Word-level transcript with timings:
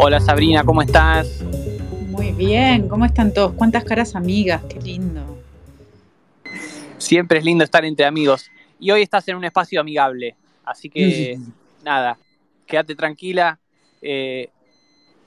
Hola 0.00 0.20
Sabrina, 0.20 0.62
¿cómo 0.62 0.80
estás? 0.80 1.42
Muy 2.06 2.30
bien, 2.30 2.88
¿cómo 2.88 3.04
están 3.04 3.34
todos? 3.34 3.52
¿Cuántas 3.54 3.82
caras 3.82 4.14
amigas? 4.14 4.62
Qué 4.68 4.80
lindo. 4.80 5.42
Siempre 6.98 7.40
es 7.40 7.44
lindo 7.44 7.64
estar 7.64 7.84
entre 7.84 8.06
amigos. 8.06 8.48
Y 8.78 8.92
hoy 8.92 9.02
estás 9.02 9.26
en 9.26 9.34
un 9.34 9.44
espacio 9.44 9.80
amigable. 9.80 10.36
Así 10.64 10.88
que, 10.88 11.36
nada, 11.82 12.16
quédate 12.64 12.94
tranquila. 12.94 13.58
Eh, 14.00 14.50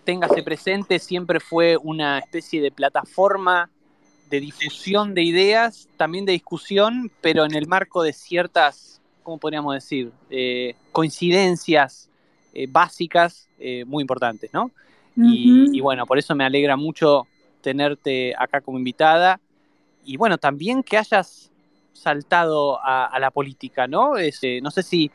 téngase 0.06 0.42
presente, 0.42 1.00
siempre 1.00 1.42
fue 1.42 1.76
una 1.76 2.20
especie 2.20 2.62
de 2.62 2.72
plataforma 2.72 3.70
de 4.30 4.40
difusión 4.40 5.14
de 5.14 5.24
ideas, 5.24 5.90
también 5.98 6.26
de 6.26 6.32
discusión, 6.32 7.12
pero 7.20 7.44
en 7.44 7.56
el 7.56 7.68
marco 7.68 8.04
de 8.04 8.14
ciertas, 8.14 9.02
¿cómo 9.22 9.38
podríamos 9.38 9.74
decir? 9.74 10.14
Eh, 10.30 10.76
coincidencias 10.94 12.08
eh, 12.54 12.68
básicas 12.70 13.50
eh, 13.60 13.86
muy 13.86 14.02
importantes, 14.02 14.52
¿no? 14.54 14.72
y, 15.16 15.80
bueno, 15.82 16.06
por 16.06 16.18
eso 16.18 16.34
me 16.36 16.46
alegra 16.46 16.78
mucho 16.78 17.28
tenerte 17.62 18.34
acá 18.38 18.62
como 18.62 18.78
invitada. 18.78 19.40
Y 20.06 20.16
bueno, 20.18 20.38
también 20.38 20.84
que 20.84 20.98
hayas 20.98 21.52
saltado 21.94 22.80
a, 22.82 23.20
la 23.20 23.30
política, 23.30 23.88
¿no? 23.88 24.14
no 24.62 24.72
sé 24.72 24.84
si 24.84 25.12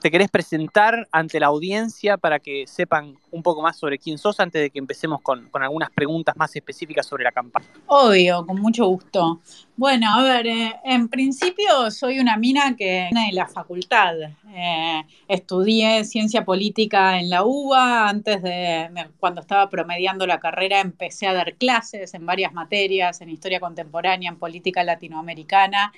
te 0.00 0.10
querés 0.10 0.30
presentar 0.30 1.08
ante 1.10 1.40
la 1.40 1.46
audiencia 1.46 2.16
para 2.16 2.38
que 2.38 2.66
sepan 2.66 3.16
un 3.30 3.42
poco 3.42 3.62
más 3.62 3.76
sobre 3.76 3.98
quién 3.98 4.18
sos 4.18 4.38
antes 4.40 4.62
de 4.62 4.70
que 4.70 4.78
empecemos 4.78 5.20
con, 5.20 5.48
algunas 5.52 5.90
preguntas 5.90 6.36
más 6.36 6.54
específicas 6.54 7.06
sobre 7.06 7.24
la 7.24 7.32
campaña. 7.32 7.66
Obvio, 7.86 8.46
con 8.46 8.60
mucho 8.60 8.86
gusto. 8.86 9.40
Bueno, 9.78 10.06
a 10.10 10.22
ver, 10.22 10.46
eh, 10.46 10.74
en 10.84 11.08
principio 11.08 11.90
soy 11.90 12.18
una 12.18 12.38
mina 12.38 12.74
que 12.76 13.10
de 13.12 13.32
la 13.32 13.46
facultad. 13.46 14.14
Eh, 14.54 15.02
estudié 15.28 16.02
ciencia 16.04 16.46
política 16.46 17.20
en 17.20 17.28
la 17.28 17.44
UBA. 17.44 18.08
Antes 18.08 18.42
de, 18.42 18.88
cuando 19.20 19.42
estaba 19.42 19.68
promediando 19.68 20.26
la 20.26 20.40
carrera, 20.40 20.80
empecé 20.80 21.26
a 21.26 21.34
dar 21.34 21.56
clases 21.56 22.14
en 22.14 22.24
varias 22.24 22.54
materias, 22.54 23.20
en 23.20 23.28
historia 23.28 23.60
contemporánea, 23.60 24.30
en 24.30 24.38
política 24.38 24.82
latinoamericana. 24.82 25.92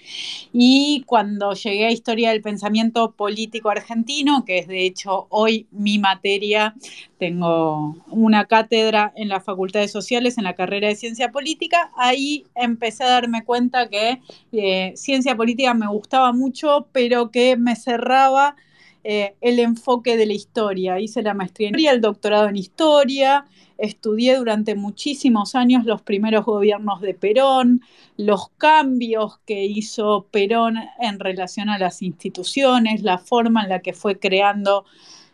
Y 0.52 1.04
cuando 1.06 1.52
llegué 1.52 1.86
a 1.86 1.92
historia 1.92 2.30
del 2.30 2.42
pensamiento 2.42 3.12
político 3.12 3.70
argentino, 3.70 4.44
que 4.44 4.58
es 4.58 4.66
de 4.66 4.86
hecho 4.86 5.28
hoy 5.30 5.68
mi 5.70 6.00
materia, 6.00 6.74
tengo 7.18 7.96
una 8.08 8.46
cátedra 8.46 9.12
en 9.14 9.28
la 9.28 9.40
Facultad 9.40 9.80
de 9.80 9.88
Sociales 9.88 10.36
en 10.36 10.44
la 10.44 10.54
carrera 10.54 10.88
de 10.88 10.96
Ciencia 10.96 11.30
Política. 11.30 11.90
Ahí 11.96 12.44
empecé 12.56 13.04
a 13.04 13.08
darme 13.08 13.44
cuenta 13.44 13.67
que 13.88 14.20
eh, 14.52 14.92
Ciencia 14.96 15.36
Política 15.36 15.74
me 15.74 15.86
gustaba 15.88 16.32
mucho, 16.32 16.88
pero 16.92 17.30
que 17.30 17.56
me 17.56 17.76
cerraba 17.76 18.56
eh, 19.04 19.36
el 19.40 19.58
enfoque 19.58 20.16
de 20.16 20.26
la 20.26 20.34
historia. 20.34 20.98
Hice 21.00 21.22
la 21.22 21.34
maestría 21.34 21.68
en 21.68 21.74
historia, 21.74 21.92
el 21.92 22.00
doctorado 22.00 22.48
en 22.48 22.56
historia, 22.56 23.44
estudié 23.78 24.36
durante 24.36 24.74
muchísimos 24.74 25.54
años 25.54 25.84
los 25.84 26.02
primeros 26.02 26.44
gobiernos 26.44 27.00
de 27.00 27.14
Perón, 27.14 27.82
los 28.16 28.50
cambios 28.58 29.38
que 29.46 29.64
hizo 29.64 30.26
Perón 30.30 30.76
en 31.00 31.20
relación 31.20 31.68
a 31.68 31.78
las 31.78 32.02
instituciones, 32.02 33.02
la 33.02 33.18
forma 33.18 33.62
en 33.62 33.68
la 33.68 33.80
que 33.80 33.92
fue 33.92 34.18
creando 34.18 34.84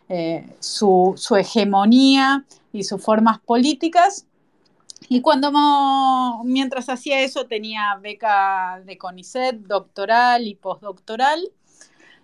eh, 0.07 0.45
su, 0.59 1.15
hegemonía 1.37 2.45
y 2.71 2.83
sus 2.83 3.01
formas 3.01 3.39
políticas. 3.39 4.27
Y 5.09 5.21
cuando 5.21 5.51
mientras 6.43 6.89
hacía 6.89 7.21
eso 7.21 7.45
tenía 7.45 7.97
beca 8.01 8.81
de 8.85 8.97
CONICET, 8.97 9.57
doctoral 9.57 10.47
y 10.47 10.55
postdoctoral. 10.55 11.51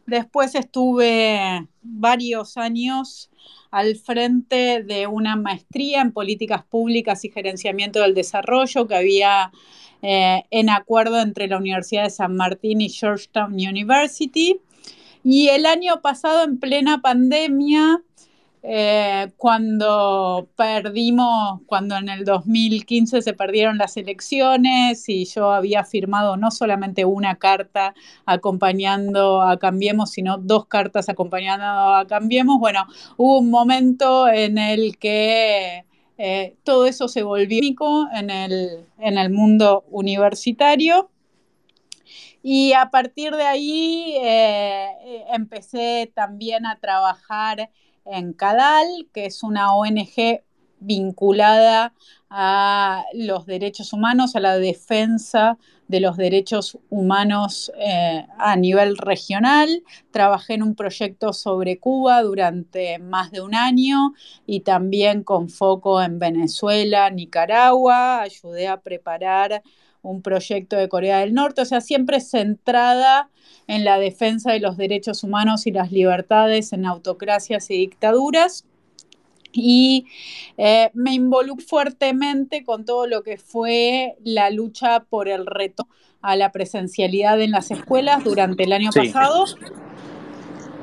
Después 0.07 0.55
estuve 0.55 1.67
varios 1.81 2.57
años 2.57 3.29
al 3.69 3.95
frente 3.95 4.83
de 4.83 5.07
una 5.07 5.35
maestría 5.35 6.01
en 6.01 6.11
políticas 6.11 6.63
públicas 6.65 7.23
y 7.23 7.29
gerenciamiento 7.29 8.01
del 8.01 8.15
desarrollo 8.15 8.87
que 8.87 8.95
había 8.95 9.51
eh, 10.01 10.43
en 10.49 10.69
acuerdo 10.69 11.21
entre 11.21 11.47
la 11.47 11.57
Universidad 11.57 12.03
de 12.03 12.09
San 12.09 12.35
Martín 12.35 12.81
y 12.81 12.89
Georgetown 12.89 13.53
University. 13.53 14.59
Y 15.23 15.49
el 15.49 15.67
año 15.67 16.01
pasado, 16.01 16.43
en 16.43 16.59
plena 16.59 17.01
pandemia, 17.01 18.01
eh, 18.63 19.31
cuando 19.37 20.49
perdimos, 20.55 21.61
cuando 21.65 21.97
en 21.97 22.09
el 22.09 22.25
2015 22.25 23.23
se 23.23 23.33
perdieron 23.33 23.79
las 23.79 23.97
elecciones 23.97 25.09
y 25.09 25.25
yo 25.25 25.51
había 25.51 25.83
firmado 25.83 26.37
no 26.37 26.51
solamente 26.51 27.03
una 27.03 27.37
carta 27.37 27.95
acompañando 28.25 29.41
a 29.41 29.57
Cambiemos, 29.57 30.11
sino 30.11 30.37
dos 30.37 30.67
cartas 30.67 31.09
acompañando 31.09 31.65
a 31.65 32.05
Cambiemos, 32.07 32.59
bueno, 32.59 32.85
hubo 33.17 33.39
un 33.39 33.49
momento 33.49 34.27
en 34.27 34.59
el 34.59 34.97
que 34.97 35.85
eh, 36.19 36.55
todo 36.63 36.85
eso 36.85 37.07
se 37.07 37.23
volvió 37.23 38.07
en 38.13 38.29
el, 38.29 38.85
en 38.99 39.17
el 39.17 39.31
mundo 39.31 39.85
universitario. 39.89 41.09
Y 42.43 42.73
a 42.73 42.89
partir 42.91 43.35
de 43.35 43.43
ahí 43.43 44.15
eh, 44.21 45.25
empecé 45.31 46.11
también 46.13 46.65
a 46.65 46.79
trabajar 46.79 47.69
en 48.11 48.33
CADAL, 48.33 49.07
que 49.13 49.25
es 49.25 49.43
una 49.43 49.73
ONG 49.73 50.41
vinculada 50.79 51.93
a 52.29 53.05
los 53.13 53.45
derechos 53.45 53.93
humanos, 53.93 54.35
a 54.35 54.39
la 54.39 54.57
defensa 54.57 55.57
de 55.87 55.99
los 55.99 56.17
derechos 56.17 56.77
humanos 56.89 57.71
eh, 57.77 58.25
a 58.37 58.55
nivel 58.55 58.97
regional. 58.97 59.83
Trabajé 60.11 60.53
en 60.53 60.63
un 60.63 60.75
proyecto 60.75 61.33
sobre 61.33 61.79
Cuba 61.79 62.21
durante 62.23 62.97
más 62.99 63.31
de 63.31 63.41
un 63.41 63.53
año 63.53 64.13
y 64.45 64.61
también 64.61 65.23
con 65.23 65.49
foco 65.49 66.01
en 66.01 66.17
Venezuela, 66.17 67.09
Nicaragua. 67.09 68.21
Ayudé 68.21 68.67
a 68.67 68.81
preparar 68.81 69.61
un 70.01 70.21
proyecto 70.21 70.75
de 70.75 70.89
Corea 70.89 71.19
del 71.19 71.33
Norte, 71.33 71.61
o 71.61 71.65
sea, 71.65 71.81
siempre 71.81 72.21
centrada 72.21 73.29
en 73.67 73.85
la 73.85 73.99
defensa 73.99 74.51
de 74.51 74.59
los 74.59 74.77
derechos 74.77 75.23
humanos 75.23 75.67
y 75.67 75.71
las 75.71 75.91
libertades 75.91 76.73
en 76.73 76.85
autocracias 76.85 77.69
y 77.69 77.77
dictaduras. 77.77 78.65
Y 79.53 80.05
eh, 80.57 80.91
me 80.93 81.13
involucré 81.13 81.65
fuertemente 81.65 82.63
con 82.63 82.85
todo 82.85 83.05
lo 83.05 83.21
que 83.21 83.37
fue 83.37 84.15
la 84.23 84.49
lucha 84.49 85.01
por 85.09 85.27
el 85.27 85.45
reto 85.45 85.87
a 86.21 86.35
la 86.35 86.51
presencialidad 86.51 87.41
en 87.41 87.51
las 87.51 87.71
escuelas 87.71 88.23
durante 88.23 88.63
el 88.63 88.73
año 88.73 88.91
pasado. 88.91 89.45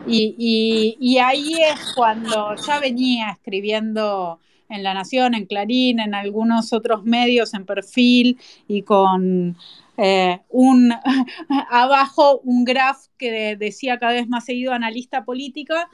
Y, 0.06 0.97
y, 0.99 1.19
ahí 1.19 1.53
es 1.61 1.93
cuando 1.95 2.55
ya 2.67 2.81
venía 2.81 3.31
escribiendo 3.31 4.41
en 4.69 4.83
La 4.83 4.95
Nación, 4.95 5.34
en 5.34 5.47
Clarín, 5.47 6.01
en 6.01 6.15
algunos 6.15 6.73
otros 6.73 7.05
medios, 7.05 7.55
en 7.55 7.65
perfil 7.65 8.39
y 8.67 8.83
con 8.83 9.56
eh, 9.97 10.41
un 10.49 10.93
abajo 11.71 12.41
un 12.45 12.65
graph 12.65 13.06
que 13.17 13.56
decía 13.56 13.99
cada 13.99 14.12
vez 14.12 14.29
más 14.29 14.45
seguido 14.45 14.73
analista 14.73 15.25
política, 15.25 15.89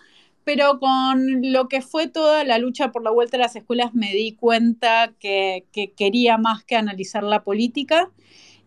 pero 0.44 0.78
con 0.78 1.52
lo 1.52 1.68
que 1.68 1.80
fue 1.80 2.08
toda 2.08 2.44
la 2.44 2.58
lucha 2.58 2.92
por 2.92 3.02
la 3.02 3.10
vuelta 3.10 3.36
a 3.36 3.40
las 3.40 3.56
escuelas 3.56 3.94
me 3.94 4.12
di 4.12 4.32
cuenta 4.32 5.14
que, 5.18 5.64
que 5.72 5.92
quería 5.92 6.36
más 6.36 6.64
que 6.64 6.76
analizar 6.76 7.22
la 7.22 7.44
política 7.44 8.10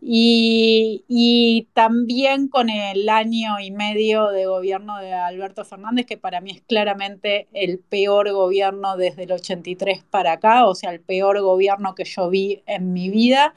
y, 0.01 1.67
también 1.73 2.47
con 2.47 2.69
el 2.69 3.09
año 3.09 3.59
y 3.59 3.71
medio 3.71 4.29
de 4.29 4.45
gobierno 4.45 4.97
de 4.99 5.13
Alberto 5.13 5.65
Fernández, 5.65 6.05
que 6.05 6.17
para 6.17 6.41
mí 6.41 6.51
es 6.51 6.61
claramente 6.61 7.47
el 7.53 7.79
peor 7.79 8.31
gobierno 8.31 8.97
desde 8.97 9.23
el 9.23 9.31
83 9.31 10.03
para 10.09 10.33
acá, 10.33 10.65
o 10.65 10.75
sea, 10.75 10.91
el 10.91 11.01
peor 11.01 11.41
gobierno 11.41 11.95
que 11.95 12.05
yo 12.05 12.29
vi 12.29 12.61
en 12.65 12.93
mi 12.93 13.09
vida. 13.09 13.53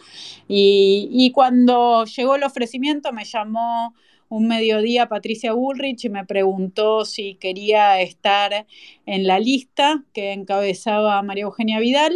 y 0.49 1.31
cuando 1.33 2.05
llegó 2.05 2.35
el 2.37 2.45
ofrecimiento 2.45 3.13
me 3.13 3.25
llamó 3.25 3.95
un 4.31 4.47
mediodía 4.47 5.09
Patricia 5.09 5.53
Bullrich 5.53 6.05
y 6.05 6.09
me 6.09 6.25
preguntó 6.25 7.05
si 7.05 7.35
quería 7.35 8.01
estar 8.01 8.67
en 9.05 9.27
la 9.27 9.41
lista 9.41 10.05
que 10.15 10.33
encabezaba 10.33 11.21
María 11.23 11.45
Eugenia 11.45 11.81
Vidal. 11.81 12.15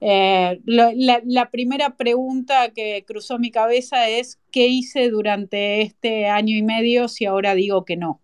Eh, 0.00 0.60
la, 0.66 1.50
primera 1.52 1.96
pregunta 1.96 2.70
que 2.70 3.04
cruzó 3.06 3.38
mi 3.38 3.52
cabeza 3.52 4.08
es, 4.08 4.40
¿qué 4.50 4.66
hice 4.66 5.08
durante 5.08 5.82
este 5.82 6.26
año 6.26 6.56
y 6.56 6.62
medio 6.62 7.06
si 7.06 7.26
ahora 7.26 7.54
digo 7.54 7.84
que 7.84 7.96
no? 7.96 8.20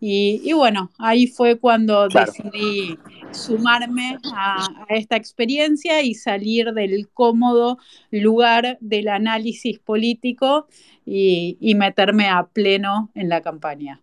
Y, 0.00 0.52
bueno, 0.52 0.90
ahí 0.98 1.28
fue 1.28 1.58
cuando 1.58 2.08
decidí 2.08 2.98
sumarme 3.34 4.18
a, 4.32 4.86
esta 4.88 5.16
experiencia 5.16 6.02
y 6.02 6.14
salir 6.14 6.72
del 6.72 7.08
cómodo 7.08 7.78
lugar 8.10 8.78
del 8.80 9.08
análisis 9.08 9.78
político 9.78 10.66
y, 11.04 11.74
meterme 11.74 12.28
a 12.28 12.44
pleno 12.44 13.10
en 13.14 13.28
la 13.28 13.42
campaña. 13.42 14.00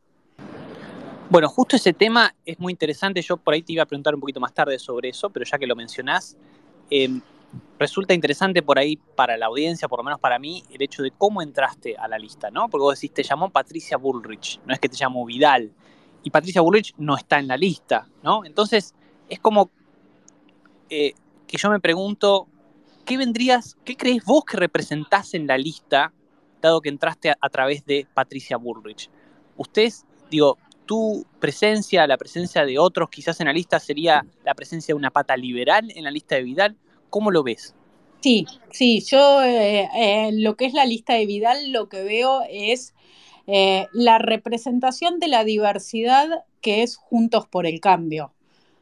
Bueno, 1.29 1.47
justo 1.47 1.77
ese 1.77 1.93
tema 1.93 2.35
es 2.45 2.59
muy 2.59 2.73
interesante. 2.73 3.21
Yo 3.21 3.37
por 3.37 3.53
ahí 3.53 3.61
te 3.61 3.73
iba 3.73 3.83
a 3.83 3.85
preguntar 3.85 4.13
un 4.13 4.19
poquito 4.19 4.39
más 4.39 4.53
tarde 4.53 4.77
sobre 4.77 5.09
eso, 5.09 5.29
pero 5.29 5.45
ya 5.45 5.57
que 5.57 5.65
lo 5.65 5.75
mencionás, 5.75 6.35
em, 6.89 7.21
resulta 7.79 8.13
interesante 8.13 8.61
por 8.61 8.77
ahí 8.77 8.97
para 9.15 9.37
la 9.37 9.45
audiencia, 9.45 9.87
por 9.87 9.99
lo 9.99 10.03
menos 10.03 10.19
para 10.19 10.37
mí, 10.37 10.63
el 10.71 10.81
hecho 10.81 11.01
de 11.03 11.11
cómo 11.11 11.41
entraste 11.41 11.95
a 11.95 12.07
la 12.07 12.19
lista, 12.19 12.51
¿no? 12.51 12.69
Porque 12.69 12.81
vos 12.81 12.95
decís, 12.95 13.13
te 13.13 13.23
llamó 13.23 13.49
Patricia 13.49 13.97
Bullrich, 13.97 14.59
no 14.65 14.73
es 14.73 14.79
que 14.79 14.89
te 14.89 14.97
llamó 14.97 15.25
Vidal. 15.25 15.71
Y 16.23 16.29
Patricia 16.29 16.61
Bullrich 16.61 16.93
no 16.97 17.15
está 17.15 17.39
en 17.39 17.47
la 17.47 17.57
lista, 17.57 18.07
¿no? 18.21 18.45
Entonces, 18.45 18.93
es 19.31 19.39
como 19.39 19.71
eh, 20.89 21.13
que 21.47 21.57
yo 21.57 21.69
me 21.69 21.79
pregunto, 21.79 22.47
¿qué 23.05 23.17
vendrías, 23.17 23.77
qué 23.85 23.95
crees 23.95 24.25
vos 24.25 24.43
que 24.43 24.57
representás 24.57 25.33
en 25.33 25.47
la 25.47 25.57
lista, 25.57 26.13
dado 26.61 26.81
que 26.81 26.89
entraste 26.89 27.31
a, 27.31 27.49
través 27.49 27.85
de 27.85 28.05
Patricia 28.13 28.57
Bullrich? 28.57 29.09
Ustedes, 29.55 30.05
digo, 30.29 30.57
tu 30.85 31.25
presencia, 31.39 32.05
la 32.07 32.17
presencia 32.17 32.65
de 32.65 32.77
otros 32.77 33.09
quizás 33.09 33.39
en 33.39 33.47
la 33.47 33.53
lista 33.53 33.79
sería 33.79 34.25
la 34.43 34.53
presencia 34.53 34.93
de 34.93 34.97
una 34.97 35.11
pata 35.11 35.37
liberal 35.37 35.89
en 35.95 36.03
la 36.03 36.11
lista 36.11 36.35
de 36.35 36.43
Vidal. 36.43 36.75
¿Cómo 37.09 37.31
lo 37.31 37.41
ves? 37.41 37.73
Sí, 38.19 38.45
sí, 38.69 39.01
yo 39.09 39.41
eh, 39.43 39.89
eh, 39.95 40.31
lo 40.33 40.57
que 40.57 40.65
es 40.65 40.73
la 40.73 40.85
lista 40.85 41.13
de 41.13 41.25
Vidal 41.25 41.71
lo 41.71 41.87
que 41.87 42.03
veo 42.03 42.41
es 42.49 42.93
eh, 43.47 43.87
la 43.93 44.17
representación 44.17 45.19
de 45.19 45.29
la 45.29 45.45
diversidad 45.45 46.43
que 46.59 46.83
es 46.83 46.97
Juntos 46.97 47.47
por 47.47 47.65
el 47.65 47.79
Cambio. 47.79 48.33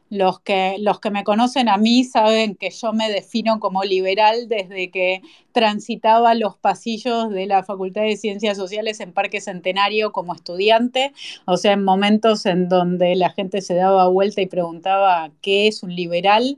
Los 0.10 0.40
que, 0.40 0.78
los 0.80 1.00
que 1.00 1.12
me 1.12 1.24
conocen 1.24 1.70
a 1.70 1.78
mí 1.78 2.04
saben 2.04 2.56
que 2.56 2.72
yo 2.72 2.94
me 2.94 3.10
defino 3.10 3.60
como 3.60 3.84
liberal 3.84 4.48
desde 4.48 4.90
que 4.90 5.22
transitaba 5.52 6.34
los 6.36 6.58
pasillos 6.58 7.30
de 7.30 7.46
la 7.46 7.64
Facultad 7.64 8.02
de 8.02 8.18
Ciencias 8.18 8.58
Sociales 8.58 9.00
en 9.00 9.14
Parque 9.14 9.42
Centenario 9.42 10.12
como 10.12 10.34
estudiante, 10.34 11.14
o 11.46 11.58
sea, 11.58 11.74
en 11.74 11.84
momentos 11.84 12.46
en 12.46 12.70
donde 12.70 13.16
la 13.16 13.30
gente 13.30 13.62
se 13.62 13.76
daba 13.76 14.08
vuelta 14.08 14.42
y 14.42 14.48
preguntaba 14.48 15.32
qué 15.42 15.68
es 15.68 15.84
un 15.84 15.96
liberal 15.96 16.58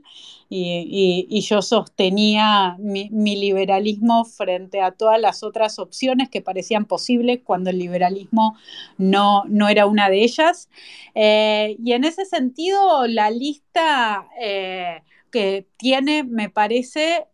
y, 0.54 1.40
yo 1.40 1.62
sostenía 1.62 2.76
mi, 2.78 3.36
liberalismo 3.36 4.26
frente 4.26 4.82
a 4.82 4.90
todas 4.90 5.18
las 5.18 5.42
otras 5.42 5.78
opciones 5.78 6.28
que 6.28 6.42
parecían 6.42 6.84
posibles 6.84 7.40
cuando 7.42 7.70
el 7.70 7.78
liberalismo 7.78 8.58
no, 8.98 9.44
no 9.46 9.68
era 9.68 9.86
una 9.86 10.10
de 10.10 10.22
ellas. 10.22 10.68
Eh, 11.14 11.76
y 11.82 11.92
en 11.92 12.04
ese 12.04 12.26
sentido, 12.26 13.06
la 13.06 13.30
lista 13.30 14.28
eh, 14.38 15.02
que 15.30 15.66
tiene, 15.78 16.22
me 16.22 16.50
parece, 16.50 17.26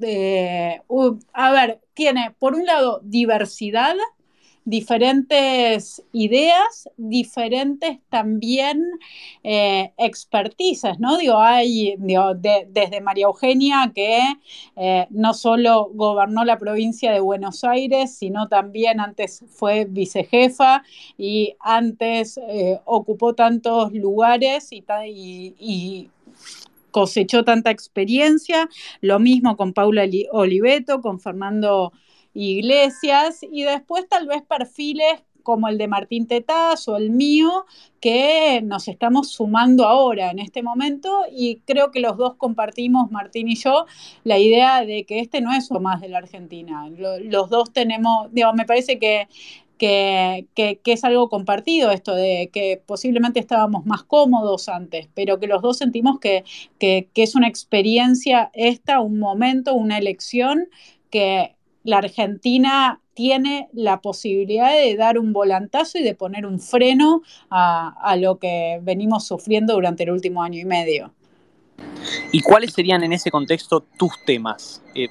eh, 0.00 0.82
a 1.32 1.52
ver, 1.52 1.80
tiene 1.94 2.34
por 2.36 2.54
un 2.54 2.66
lado 2.66 3.00
diversidad, 3.04 3.94
diferentes 4.66 6.02
ideas, 6.12 6.90
diferentes 6.96 8.00
también 8.10 8.82
eh, 9.44 9.92
¿no? 10.98 11.16
Digo, 11.18 11.38
hay 11.38 11.94
desde 11.96 13.00
María 13.00 13.26
Eugenia, 13.26 13.92
que 13.94 14.20
eh, 14.74 15.06
no 15.10 15.34
solo 15.34 15.88
gobernó 15.94 16.44
la 16.44 16.58
provincia 16.58 17.12
de 17.12 17.20
Buenos 17.20 17.62
Aires, 17.62 18.18
sino 18.18 18.48
también 18.48 18.98
antes 18.98 19.44
fue 19.48 19.84
vicejefa 19.84 20.82
y 21.16 21.54
antes 21.60 22.36
eh, 22.48 22.80
ocupó 22.86 23.34
tantos 23.34 23.92
lugares 23.92 24.72
y, 24.72 24.84
y 25.06 26.10
cosechó 26.90 27.44
tanta 27.44 27.70
experiencia. 27.70 28.68
Lo 29.00 29.20
mismo 29.20 29.56
con 29.56 29.72
Paula 29.72 30.08
Oliveto, 30.32 31.00
con 31.00 31.20
Fernando 31.20 31.92
iglesias 32.44 33.40
y 33.42 33.62
después 33.62 34.08
tal 34.08 34.26
vez 34.26 34.42
perfiles 34.42 35.22
como 35.46 35.68
el 35.68 35.78
de 35.78 35.86
Martín 35.86 36.26
Tetaz 36.26 36.88
o 36.88 36.96
el 36.96 37.10
mío, 37.10 37.66
que 38.00 38.60
nos 38.64 38.88
estamos 38.88 39.30
sumando 39.30 39.86
ahora 39.86 40.32
en 40.32 40.40
este 40.40 40.60
momento 40.60 41.20
y 41.30 41.60
creo 41.64 41.92
que 41.92 42.00
los 42.00 42.16
dos 42.16 42.34
compartimos, 42.34 43.12
Martín 43.12 43.46
y 43.46 43.54
yo, 43.54 43.86
la 44.24 44.38
idea 44.38 44.84
de 44.84 45.04
que 45.04 45.20
este 45.20 45.40
no 45.40 45.54
es 45.54 45.70
lo 45.70 45.78
más 45.78 46.00
de 46.00 46.08
la 46.08 46.18
Argentina. 46.18 46.90
los 46.90 47.48
dos 47.48 47.72
tenemos, 47.72 48.26
digo, 48.32 48.52
me 48.54 48.64
parece 48.64 48.98
que, 48.98 49.28
que, 49.78 50.80
es 50.84 51.04
algo 51.04 51.28
compartido 51.28 51.92
esto 51.92 52.12
de 52.12 52.50
que 52.52 52.82
posiblemente 52.84 53.38
estábamos 53.38 53.86
más 53.86 54.02
cómodos 54.02 54.68
antes, 54.68 55.08
pero 55.14 55.38
que 55.38 55.46
los 55.46 55.62
dos 55.62 55.78
sentimos 55.78 56.18
que, 56.18 56.42
que 56.80 57.08
es 57.14 57.36
una 57.36 57.46
experiencia 57.46 58.50
esta, 58.52 58.98
un 58.98 59.20
momento, 59.20 59.74
una 59.74 59.96
elección 59.96 60.68
que 61.10 61.55
la 61.86 61.98
Argentina 61.98 63.00
tiene 63.14 63.68
la 63.72 64.00
posibilidad 64.00 64.72
de 64.72 64.96
dar 64.96 65.18
un 65.18 65.32
volantazo 65.32 65.98
y 65.98 66.02
de 66.02 66.14
poner 66.14 66.44
un 66.44 66.60
freno 66.60 67.22
a, 67.48 68.16
lo 68.18 68.38
que 68.38 68.80
venimos 68.82 69.26
sufriendo 69.26 69.74
durante 69.74 70.02
el 70.02 70.10
último 70.10 70.42
año 70.42 70.60
y 70.60 70.64
medio. 70.64 71.14
¿Y 72.32 72.42
cuáles 72.42 72.72
serían 72.72 73.04
en 73.04 73.12
ese 73.12 73.30
contexto 73.30 73.86
tus 73.96 74.12
temas? 74.24 74.82
Eh, 74.94 75.08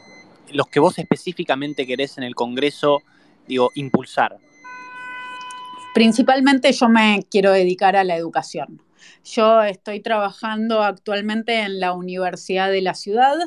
los 0.51 0.67
que 0.67 0.79
vos 0.79 0.99
específicamente 0.99 1.87
querés 1.87 2.17
en 2.17 2.25
el 2.25 2.35
Congreso, 2.35 3.01
digo, 3.47 3.71
impulsar. 3.75 4.37
Principalmente 5.93 6.73
yo 6.73 6.89
me 6.89 7.25
quiero 7.31 7.51
dedicar 7.51 7.95
a 7.95 8.03
la 8.03 8.17
educación. 8.17 8.81
Yo 9.23 9.63
estoy 9.63 10.01
trabajando 10.01 10.83
actualmente 10.83 11.61
en 11.61 11.79
la 11.79 11.93
Universidad 11.93 12.69
de 12.69 12.81
la 12.81 12.95
Ciudad, 12.95 13.37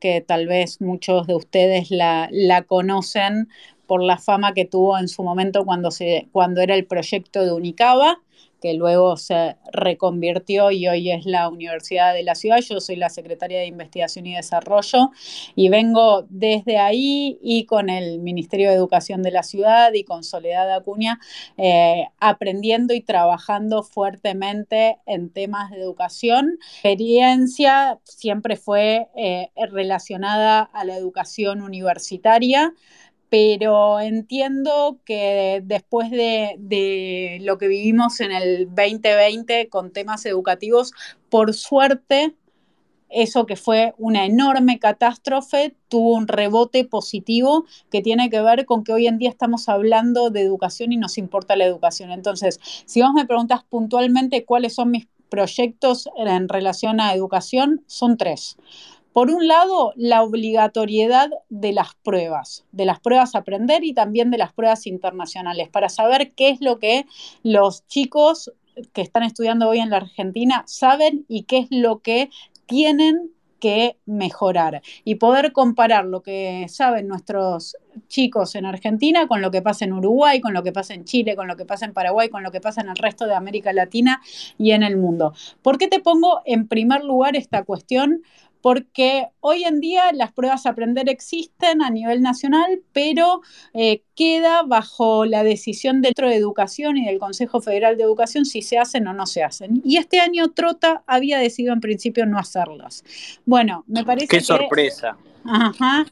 que 0.00 0.20
tal 0.20 0.46
vez 0.46 0.80
muchos 0.80 1.26
de 1.26 1.34
ustedes 1.34 1.90
la, 1.90 2.28
la 2.32 2.62
conocen 2.62 3.48
por 3.86 4.02
la 4.02 4.18
fama 4.18 4.54
que 4.54 4.64
tuvo 4.64 4.98
en 4.98 5.08
su 5.08 5.22
momento 5.22 5.64
cuando, 5.64 5.90
se, 5.90 6.28
cuando 6.32 6.60
era 6.60 6.74
el 6.74 6.86
proyecto 6.86 7.44
de 7.44 7.52
Unicaba 7.52 8.20
que 8.60 8.74
luego 8.74 9.16
se 9.16 9.56
reconvirtió 9.72 10.70
y 10.70 10.86
hoy 10.88 11.10
es 11.10 11.26
la 11.26 11.48
Universidad 11.48 12.14
de 12.14 12.22
la 12.22 12.34
Ciudad. 12.34 12.58
Yo 12.58 12.80
soy 12.80 12.96
la 12.96 13.08
secretaria 13.08 13.58
de 13.58 13.66
Investigación 13.66 14.26
y 14.26 14.34
Desarrollo 14.34 15.10
y 15.54 15.68
vengo 15.68 16.26
desde 16.28 16.78
ahí 16.78 17.38
y 17.42 17.64
con 17.64 17.90
el 17.90 18.20
Ministerio 18.20 18.68
de 18.68 18.76
Educación 18.76 19.22
de 19.22 19.30
la 19.30 19.42
Ciudad 19.42 19.92
y 19.94 20.04
con 20.04 20.24
Soledad 20.24 20.72
Acuña 20.74 21.18
eh, 21.56 22.04
aprendiendo 22.18 22.94
y 22.94 23.00
trabajando 23.00 23.82
fuertemente 23.82 24.98
en 25.06 25.30
temas 25.30 25.70
de 25.70 25.78
educación. 25.78 26.58
La 26.82 26.90
experiencia 26.90 27.98
siempre 28.04 28.56
fue 28.56 29.08
eh, 29.16 29.50
relacionada 29.70 30.62
a 30.62 30.84
la 30.84 30.96
educación 30.96 31.62
universitaria 31.62 32.72
pero 33.30 34.00
entiendo 34.00 34.98
que 35.04 35.62
después 35.64 36.10
de, 36.10 37.38
lo 37.42 37.58
que 37.58 37.68
vivimos 37.68 38.20
en 38.20 38.32
el 38.32 38.66
2020 38.66 39.68
con 39.68 39.92
temas 39.92 40.26
educativos, 40.26 40.92
por 41.30 41.54
suerte, 41.54 42.34
eso 43.08 43.46
que 43.46 43.54
fue 43.54 43.94
una 43.98 44.26
enorme 44.26 44.80
catástrofe 44.80 45.76
tuvo 45.88 46.14
un 46.14 46.26
rebote 46.26 46.84
positivo 46.84 47.64
que 47.90 48.02
tiene 48.02 48.30
que 48.30 48.40
ver 48.40 48.66
con 48.66 48.82
que 48.82 48.92
hoy 48.92 49.06
en 49.06 49.18
día 49.18 49.30
estamos 49.30 49.68
hablando 49.68 50.30
de 50.30 50.42
educación 50.42 50.92
y 50.92 50.96
nos 50.96 51.16
importa 51.16 51.54
la 51.54 51.64
educación. 51.64 52.10
Entonces, 52.10 52.58
si 52.84 53.00
vos 53.00 53.12
me 53.14 53.26
preguntas 53.26 53.62
puntualmente 53.62 54.44
cuáles 54.44 54.74
son 54.74 54.90
mis 54.90 55.06
proyectos 55.28 56.08
en 56.16 56.48
relación 56.48 57.00
a 57.00 57.14
educación, 57.14 57.84
son 57.86 58.16
tres. 58.16 58.56
Por 59.12 59.30
un 59.30 59.48
lado, 59.48 59.92
la 59.96 60.22
obligatoriedad 60.22 61.30
de 61.48 61.72
las 61.72 61.94
pruebas, 61.96 62.64
de 62.72 62.84
las 62.84 63.00
pruebas 63.00 63.34
a 63.34 63.38
aprender 63.38 63.84
y 63.84 63.92
también 63.92 64.30
de 64.30 64.38
las 64.38 64.52
pruebas 64.52 64.86
internacionales, 64.86 65.68
para 65.68 65.88
saber 65.88 66.32
qué 66.32 66.50
es 66.50 66.60
lo 66.60 66.78
que 66.78 67.06
los 67.42 67.86
chicos 67.86 68.52
que 68.92 69.02
están 69.02 69.24
estudiando 69.24 69.68
hoy 69.68 69.80
en 69.80 69.90
la 69.90 69.98
Argentina 69.98 70.62
saben 70.66 71.24
y 71.28 71.42
qué 71.42 71.58
es 71.58 71.66
lo 71.70 71.98
que 71.98 72.30
tienen 72.66 73.30
que 73.60 73.98
mejorar 74.06 74.82
y 75.04 75.16
poder 75.16 75.52
comparar 75.52 76.06
lo 76.06 76.22
que 76.22 76.66
saben 76.68 77.06
nuestros 77.06 77.76
chicos 78.08 78.54
en 78.54 78.64
Argentina 78.64 79.28
con 79.28 79.42
lo 79.42 79.50
que 79.50 79.62
pasa 79.62 79.84
en 79.84 79.92
Uruguay, 79.92 80.40
con 80.40 80.54
lo 80.54 80.62
que 80.62 80.72
pasa 80.72 80.94
en 80.94 81.04
Chile, 81.04 81.36
con 81.36 81.46
lo 81.46 81.56
que 81.56 81.66
pasa 81.66 81.84
en 81.84 81.92
Paraguay, 81.92 82.30
con 82.30 82.42
lo 82.42 82.50
que 82.50 82.60
pasa 82.60 82.80
en 82.80 82.88
el 82.88 82.96
resto 82.96 83.26
de 83.26 83.34
América 83.34 83.72
Latina 83.72 84.22
y 84.56 84.72
en 84.72 84.82
el 84.82 84.96
mundo. 84.96 85.34
¿Por 85.62 85.78
qué 85.78 85.86
te 85.86 86.00
pongo 86.00 86.40
en 86.46 86.66
primer 86.66 87.04
lugar 87.04 87.36
esta 87.36 87.62
cuestión? 87.62 88.22
Porque 88.62 89.26
hoy 89.40 89.64
en 89.64 89.80
día 89.80 90.12
las 90.12 90.32
pruebas 90.32 90.66
a 90.66 90.70
aprender 90.70 91.08
existen 91.08 91.82
a 91.82 91.90
nivel 91.90 92.22
nacional, 92.22 92.80
pero 92.92 93.40
eh, 93.74 94.02
queda 94.14 94.62
bajo 94.62 95.24
la 95.24 95.42
decisión 95.42 96.02
del 96.02 96.10
Centro 96.10 96.28
de 96.28 96.36
Educación 96.36 96.96
y 96.96 97.06
del 97.06 97.18
Consejo 97.18 97.60
Federal 97.60 97.96
de 97.96 98.04
Educación 98.04 98.44
si 98.44 98.62
se 98.62 98.78
hacen 98.78 99.06
o 99.06 99.12
no 99.12 99.26
se 99.26 99.42
hacen. 99.42 99.80
Y 99.84 99.96
este 99.96 100.20
año 100.20 100.50
Trota 100.50 101.02
había 101.06 101.38
decidido 101.38 101.72
en 101.72 101.80
principio 101.80 102.26
no 102.26 102.38
hacerlas. 102.38 103.04
Bueno, 103.44 103.84
me 103.86 104.04
parece 104.04 104.28
Qué 104.28 104.40
sorpresa. 104.40 105.16
Ajá, 105.44 106.04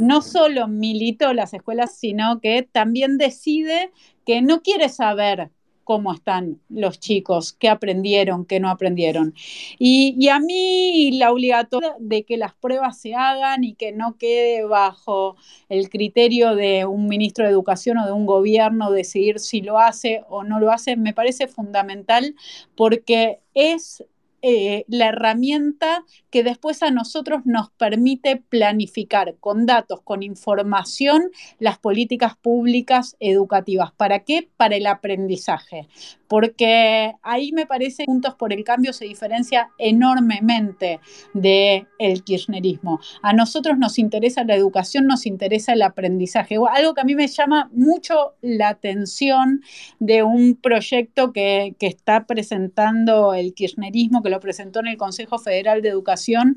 no 0.00 0.22
solo 0.22 0.68
militó 0.68 1.32
las 1.32 1.52
escuelas, 1.54 1.96
sino 1.98 2.40
que 2.40 2.62
también 2.62 3.18
decide 3.18 3.90
que 4.24 4.42
no 4.42 4.62
quiere 4.62 4.88
saber 4.88 5.50
cómo 5.86 6.12
están 6.12 6.60
los 6.68 6.98
chicos, 6.98 7.52
qué 7.52 7.68
aprendieron, 7.68 8.44
qué 8.44 8.58
no 8.58 8.70
aprendieron. 8.70 9.34
Y, 9.78 10.28
a 10.28 10.40
mí 10.40 11.12
la 11.12 11.30
obligatoriedad 11.30 11.94
de 12.00 12.24
que 12.24 12.36
las 12.36 12.54
pruebas 12.54 12.98
se 12.98 13.14
hagan 13.14 13.62
y 13.62 13.74
que 13.74 13.92
no 13.92 14.16
quede 14.18 14.64
bajo 14.64 15.36
el 15.68 15.88
criterio 15.88 16.56
de 16.56 16.86
un 16.86 17.06
ministro 17.06 17.44
de 17.44 17.52
Educación 17.52 17.98
o 17.98 18.06
de 18.06 18.10
un 18.10 18.26
gobierno 18.26 18.90
decidir 18.90 19.38
si 19.38 19.62
lo 19.62 19.78
hace 19.78 20.22
o 20.28 20.42
no 20.42 20.58
lo 20.58 20.72
hace, 20.72 20.96
me 20.96 21.14
parece 21.14 21.46
fundamental 21.46 22.34
porque 22.74 23.38
es 23.54 24.04
eh, 24.48 24.84
la 24.86 25.08
herramienta 25.08 26.04
que 26.30 26.44
después 26.44 26.80
a 26.84 26.92
nosotros 26.92 27.40
nos 27.46 27.70
permite 27.70 28.36
planificar 28.36 29.34
con 29.40 29.66
datos, 29.66 30.02
con 30.02 30.22
información, 30.22 31.32
las 31.58 31.78
políticas 31.78 32.36
públicas 32.36 33.16
educativas. 33.18 33.90
¿Para 33.90 34.20
qué? 34.20 34.48
Para 34.56 34.76
el 34.76 34.86
aprendizaje. 34.86 35.88
Porque 36.28 37.12
ahí 37.22 37.50
me 37.50 37.66
parece 37.66 38.04
que 38.04 38.06
Juntos 38.06 38.36
por 38.36 38.52
el 38.52 38.62
Cambio 38.62 38.92
se 38.92 39.04
diferencia 39.04 39.70
enormemente 39.78 41.00
del 41.34 41.88
el 41.98 42.22
kirchnerismo. 42.22 43.00
A 43.22 43.32
nosotros 43.32 43.78
nos 43.78 43.98
interesa 43.98 44.44
la 44.44 44.54
educación, 44.54 45.06
nos 45.06 45.26
interesa 45.26 45.72
el 45.72 45.82
aprendizaje. 45.82 46.56
Algo 46.72 46.94
que 46.94 47.00
a 47.00 47.04
mí 47.04 47.16
me 47.16 47.26
llama 47.26 47.68
mucho 47.72 48.34
la 48.42 48.68
atención 48.68 49.62
de 49.98 50.22
un 50.22 50.54
proyecto 50.54 51.32
que, 51.32 51.74
que 51.80 51.88
está 51.88 52.26
presentando 52.26 53.34
el 53.34 53.54
kirchnerismo, 53.54 54.22
que 54.22 54.30
lo 54.30 54.35
presentó 54.40 54.80
en 54.80 54.88
el 54.88 54.96
Consejo 54.96 55.38
Federal 55.38 55.82
de 55.82 55.88
Educación, 55.88 56.56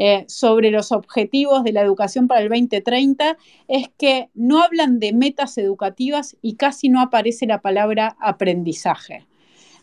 eh, 0.00 0.24
sobre 0.28 0.70
los 0.70 0.92
objetivos 0.92 1.64
de 1.64 1.72
la 1.72 1.82
educación 1.82 2.28
para 2.28 2.40
el 2.42 2.48
2030 2.48 3.36
es 3.66 3.88
que 3.98 4.30
no 4.32 4.62
hablan 4.62 5.00
de 5.00 5.12
metas 5.12 5.58
educativas 5.58 6.36
y 6.40 6.54
casi 6.54 6.88
no 6.88 7.00
aparece 7.00 7.46
la 7.46 7.60
palabra 7.60 8.16
aprendizaje. 8.20 9.27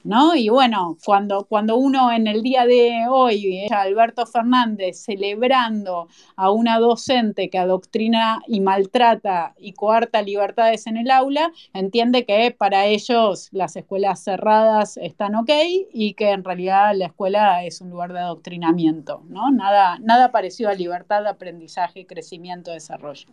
¿No? 0.06 0.36
Y 0.36 0.50
bueno, 0.50 0.98
cuando, 1.04 1.46
cuando 1.46 1.78
uno 1.78 2.12
en 2.12 2.28
el 2.28 2.44
día 2.44 2.66
de 2.66 3.08
hoy, 3.10 3.68
Alberto 3.72 4.26
Fernández, 4.28 5.04
celebrando 5.04 6.08
a 6.36 6.52
una 6.52 6.80
docente 6.80 7.50
que 7.50 7.58
adoctrina 7.58 8.42
y 8.48 8.62
maltrata 8.62 9.56
y 9.58 9.74
coarta 9.74 10.22
libertades 10.22 10.86
en 10.86 10.98
el 10.98 11.10
aula, 11.10 11.52
entiende 11.74 12.26
que 12.26 12.52
para 12.52 12.86
ellos 12.86 13.50
las 13.52 13.76
escuelas 13.76 14.24
cerradas 14.24 14.98
están 14.98 15.34
ok 15.36 15.50
y 15.92 16.14
que 16.14 16.30
en 16.30 16.44
realidad 16.44 16.94
la 16.96 17.08
escuela 17.08 17.66
es 17.66 17.82
un 17.82 17.90
lugar 17.90 18.14
de 18.14 18.20
adoctrinamiento, 18.20 19.24
¿no? 19.28 19.50
Nada, 19.50 19.98
nada 20.00 20.32
parecido 20.32 20.70
a 20.70 20.76
libertad, 20.76 21.26
aprendizaje, 21.26 22.06
crecimiento, 22.06 22.72
desarrollo. 22.72 23.28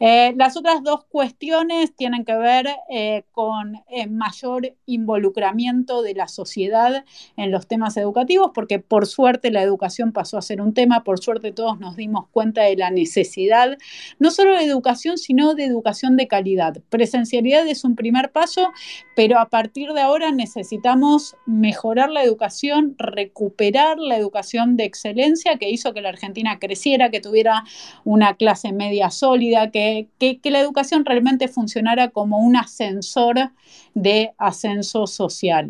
Eh, 0.00 0.34
las 0.36 0.56
otras 0.56 0.82
dos 0.82 1.04
cuestiones 1.04 1.94
tienen 1.94 2.24
que 2.24 2.36
ver 2.36 2.66
eh, 2.90 3.24
con 3.30 3.76
eh, 3.88 4.08
mayor 4.08 4.74
involucramiento 4.86 5.75
de 5.84 6.14
la 6.14 6.28
sociedad 6.28 7.04
en 7.36 7.50
los 7.50 7.66
temas 7.66 7.96
educativos, 7.96 8.52
porque 8.54 8.78
por 8.78 9.06
suerte 9.06 9.50
la 9.50 9.62
educación 9.62 10.12
pasó 10.12 10.38
a 10.38 10.42
ser 10.42 10.60
un 10.60 10.72
tema, 10.72 11.04
por 11.04 11.20
suerte 11.20 11.52
todos 11.52 11.78
nos 11.78 11.96
dimos 11.96 12.28
cuenta 12.30 12.62
de 12.62 12.76
la 12.76 12.90
necesidad, 12.90 13.76
no 14.18 14.30
solo 14.30 14.56
de 14.56 14.64
educación, 14.64 15.18
sino 15.18 15.54
de 15.54 15.64
educación 15.64 16.16
de 16.16 16.28
calidad. 16.28 16.78
Presencialidad 16.88 17.66
es 17.66 17.84
un 17.84 17.96
primer 17.96 18.32
paso, 18.32 18.72
pero 19.14 19.38
a 19.38 19.48
partir 19.48 19.92
de 19.92 20.00
ahora 20.00 20.32
necesitamos 20.32 21.36
mejorar 21.44 22.10
la 22.10 22.22
educación, 22.22 22.94
recuperar 22.98 23.98
la 23.98 24.16
educación 24.16 24.76
de 24.76 24.84
excelencia 24.84 25.58
que 25.58 25.70
hizo 25.70 25.92
que 25.92 26.00
la 26.00 26.08
Argentina 26.08 26.58
creciera, 26.58 27.10
que 27.10 27.20
tuviera 27.20 27.64
una 28.04 28.34
clase 28.34 28.72
media 28.72 29.10
sólida, 29.10 29.70
que, 29.70 30.08
que, 30.18 30.40
la 30.50 30.60
educación 30.60 31.04
realmente 31.04 31.48
funcionara 31.48 32.10
como 32.10 32.38
un 32.38 32.56
ascensor 32.56 33.50
de 33.94 34.32
ascenso 34.38 35.06
social. 35.06 35.65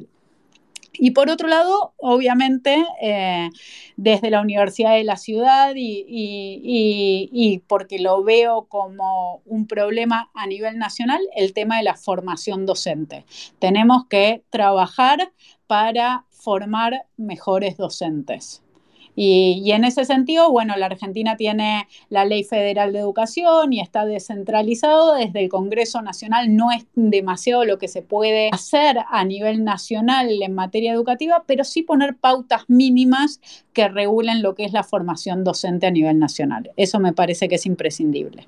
Y 0.99 1.13
por 1.13 1.31
otro 1.31 1.49
lado, 1.49 1.95
obviamente, 1.99 2.85
eh, 3.01 3.51
desde 3.97 4.31
la 4.31 4.41
Universidad 4.41 4.95
de 4.95 5.05
la 5.05 5.17
Ciudad 5.17 5.73
y, 5.77 7.63
porque 7.67 7.99
lo 7.99 8.23
veo 8.23 8.67
como 8.69 9.43
un 9.45 9.67
problema 9.67 10.31
a 10.35 10.47
nivel 10.47 10.79
nacional, 10.79 11.21
el 11.35 11.53
tema 11.53 11.79
de 11.79 11.85
la 11.85 11.95
formación 11.95 12.67
docente. 12.67 13.25
Tenemos 13.59 14.07
que 14.07 14.43
trabajar 14.51 15.33
para 15.67 16.25
formar 16.31 17.07
mejores 17.17 17.77
docentes. 17.77 18.63
Y, 19.19 19.73
en 19.73 19.85
ese 19.85 20.05
sentido, 20.05 20.53
bueno, 20.53 20.77
la 20.77 20.87
Argentina 20.87 21.37
tiene 21.37 21.89
la 22.11 22.27
Ley 22.27 22.45
Federal 22.45 22.93
de 22.93 22.99
Educación 22.99 23.73
y 23.73 23.81
está 23.81 24.05
descentralizado. 24.05 25.15
Desde 25.15 25.43
el 25.43 25.49
Congreso 25.49 26.03
Nacional 26.03 26.55
no 26.55 26.71
es 26.71 26.87
demasiado 26.95 27.65
lo 27.65 27.79
que 27.79 27.89
se 27.89 28.03
puede 28.03 28.51
hacer 28.53 28.99
a 29.09 29.25
nivel 29.25 29.65
nacional 29.65 30.29
en 30.43 30.55
materia 30.55 30.93
educativa, 30.93 31.45
pero 31.47 31.65
sí 31.65 31.83
poner 31.83 32.17
pautas 32.17 32.65
mínimas 32.69 33.41
que 33.73 33.89
regulen 33.89 34.43
lo 34.43 34.55
que 34.55 34.67
es 34.67 34.75
la 34.75 34.85
formación 34.85 35.45
docente 35.45 35.87
a 35.87 35.91
nivel 35.91 36.19
nacional. 36.19 36.71
Eso 36.77 37.01
me 37.01 37.15
parece 37.15 37.49
que 37.49 37.55
es 37.55 37.65
imprescindible. 37.65 38.47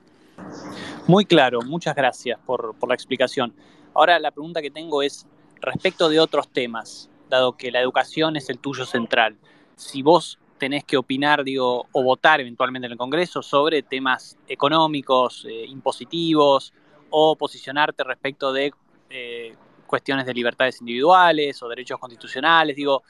Muy 1.06 1.24
claro, 1.24 1.62
muchas 1.62 1.96
gracias 1.96 2.38
por, 2.44 2.74
por 2.78 2.90
la 2.90 2.94
explicación. 2.94 3.54
Ahora 3.94 4.18
la 4.18 4.32
pregunta 4.32 4.60
que 4.60 4.70
tengo 4.70 5.02
es 5.02 5.26
respecto 5.62 6.10
de 6.10 6.20
otros 6.20 6.48
temas, 6.48 7.08
dado 7.30 7.56
que 7.56 7.70
la 7.70 7.80
educación 7.80 8.36
es 8.36 8.50
el 8.50 8.58
tuyo 8.58 8.84
central. 8.84 9.38
Si 9.74 10.02
vos 10.02 10.38
tenés 10.58 10.84
que 10.84 10.96
opinar, 10.96 11.44
digo, 11.44 11.86
o 11.92 12.02
votar 12.02 12.40
eventualmente 12.40 12.86
en 12.86 12.92
el 12.92 12.98
Congreso 12.98 13.42
sobre 13.42 13.82
temas 13.82 14.36
económicos, 14.46 15.46
eh, 15.48 15.64
impositivos, 15.66 16.72
o 17.10 17.36
posicionarte 17.36 18.04
respecto 18.04 18.52
de 18.52 18.72
eh, 19.10 19.54
cuestiones 19.86 20.26
de 20.26 20.34
libertades 20.34 20.80
individuales 20.80 21.62
o 21.62 21.68
derechos 21.68 21.98
constitucionales. 21.98 22.76
Digo, 22.76 23.02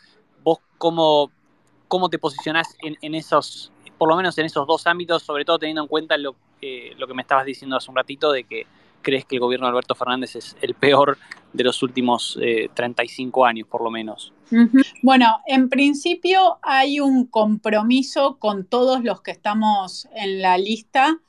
vos 0.43 0.59
cómo, 0.79 1.31
cómo 1.89 2.09
te 2.09 2.19
posicionás 2.19 2.77
en, 2.83 3.15
esos, 3.15 3.73
por 3.99 4.09
lo 4.09 4.17
menos 4.17 4.39
en 4.39 4.47
esos 4.47 4.67
dos 4.67 4.87
ámbitos, 4.87 5.23
sobre 5.23 5.45
todo 5.45 5.59
teniendo 5.59 5.83
en 5.83 5.89
cuenta 5.89 6.17
lo, 6.17 6.37
eh, 6.63 6.93
lo 6.97 7.07
que 7.07 7.15
me 7.15 7.23
estabas 7.23 7.45
diciendo 7.45 7.77
hace 7.77 7.91
un 7.91 7.97
ratito 7.97 8.31
de 8.31 8.45
que 8.45 8.67
crees 9.03 9.25
que 9.25 9.37
el 9.37 9.41
gobierno 9.41 9.67
de 9.67 9.71
Alberto 9.71 9.95
Fernández 9.95 10.37
es 10.37 10.57
el 10.61 10.75
peor 10.75 11.19
de 11.53 11.65
los 11.65 11.83
últimos 11.83 12.39
35 12.75 13.47
años, 13.47 13.67
por 13.69 13.83
lo 13.83 13.91
menos? 13.91 14.33
Bueno, 15.03 15.27
en 15.47 15.69
principio 15.69 16.59
hay 16.63 17.01
un 17.01 17.27
compromiso 17.27 18.39
con 18.39 18.65
todos 18.65 19.03
los 19.05 19.23
que 19.23 19.31
estamos 19.31 20.09
en 20.15 20.43
la 20.43 20.59
lista 20.59 21.21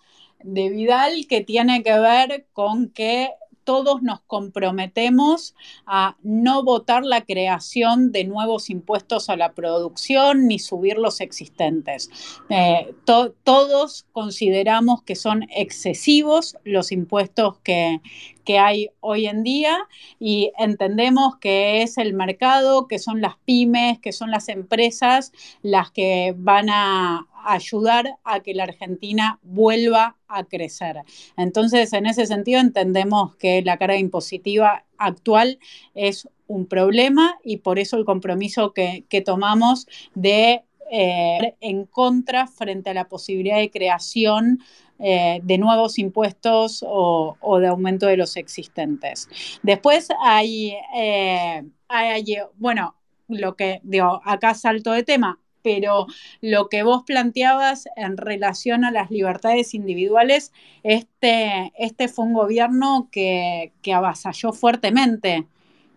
de 0.43 0.69
Vidal 0.69 1.27
que 1.27 1.41
tiene 1.41 1.83
que 1.83 1.99
ver 1.99 2.47
con 2.53 2.89
que 2.89 3.29
todos 3.69 4.01
nos 4.01 4.21
comprometemos 4.21 5.53
a 5.85 6.17
no 6.23 6.63
votar 6.63 7.05
la 7.05 7.21
creación 7.21 8.11
de 8.11 8.23
nuevos 8.23 8.71
impuestos 8.71 9.29
a 9.29 9.35
la 9.35 9.53
producción 9.53 10.47
ni 10.47 10.57
subir 10.57 10.97
los 10.97 11.21
existentes. 11.21 12.09
Eh, 12.49 12.95
todos 13.05 14.07
consideramos 14.11 15.03
que 15.03 15.15
son 15.15 15.45
excesivos 15.55 16.57
los 16.63 16.91
impuestos 16.91 17.59
que, 17.59 18.01
que 18.49 18.57
hay 18.57 18.89
hoy 18.99 19.27
en 19.27 19.43
día 19.43 19.77
y 20.19 20.51
entendemos 20.57 21.37
que 21.37 21.83
es 21.83 21.99
el 21.99 22.13
mercado, 22.15 22.87
que 22.87 22.97
son 22.97 23.21
las 23.21 23.35
pymes, 23.45 23.99
que 23.99 24.11
son 24.11 24.31
las 24.31 24.49
empresas 24.49 25.31
las 25.61 25.91
que 25.91 26.33
van 26.35 26.71
a 26.71 27.27
ayudar 27.45 28.15
a 28.23 28.39
que 28.39 28.55
la 28.55 28.63
Argentina 28.63 29.37
vuelva 29.43 30.17
a 30.27 30.45
crecer. 30.45 30.95
Entonces, 31.37 31.93
en 31.93 32.07
ese 32.07 32.25
sentido, 32.25 32.59
entendemos 32.59 33.35
que 33.35 33.61
la 33.61 33.77
carga 33.77 33.97
impositiva 33.97 34.83
actual 34.97 35.59
es 35.93 36.27
un 36.47 36.65
problema 36.65 37.37
y 37.43 37.57
por 37.57 37.77
eso 37.77 37.97
el 37.97 38.05
compromiso 38.05 38.73
que, 38.73 39.05
tomamos 39.23 39.85
de 40.15 40.63
eh, 40.91 41.55
en 41.61 41.85
contra 41.85 42.47
frente 42.47 42.89
a 42.89 42.95
la 42.95 43.09
posibilidad 43.09 43.57
de 43.57 43.69
creación 43.69 44.59
eh, 44.99 45.39
de 45.43 45.57
nuevos 45.57 45.97
impuestos 45.97 46.83
o, 46.85 47.59
de 47.59 47.67
aumento 47.67 48.05
de 48.05 48.17
los 48.17 48.35
existentes. 48.35 49.29
Después 49.63 50.09
hay, 50.21 50.75
eh, 50.95 51.63
hay, 51.87 52.37
bueno, 52.57 52.95
lo 53.29 53.55
que 53.55 53.79
digo, 53.83 54.21
acá 54.25 54.53
salto 54.53 54.91
de 54.91 55.03
tema, 55.03 55.39
pero 55.61 56.07
lo 56.41 56.67
que 56.67 56.83
vos 56.83 57.03
planteabas 57.05 57.87
en 57.95 58.17
relación 58.17 58.83
a 58.83 58.91
las 58.91 59.09
libertades 59.09 59.73
individuales, 59.73 60.51
este, 60.83 61.71
este 61.77 62.07
fue 62.07 62.25
un 62.25 62.33
gobierno 62.33 63.07
que, 63.11 63.71
que 63.81 63.93
avasalló 63.93 64.51
fuertemente 64.51 65.47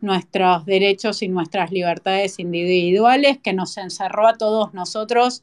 nuestros 0.01 0.65
derechos 0.67 1.23
y 1.23 1.29
nuestras 1.29 1.71
libertades 1.71 2.39
individuales, 2.39 3.39
que 3.39 3.53
nos 3.53 3.77
encerró 3.79 4.27
a 4.27 4.37
todos 4.37 4.75
nosotros 4.75 5.43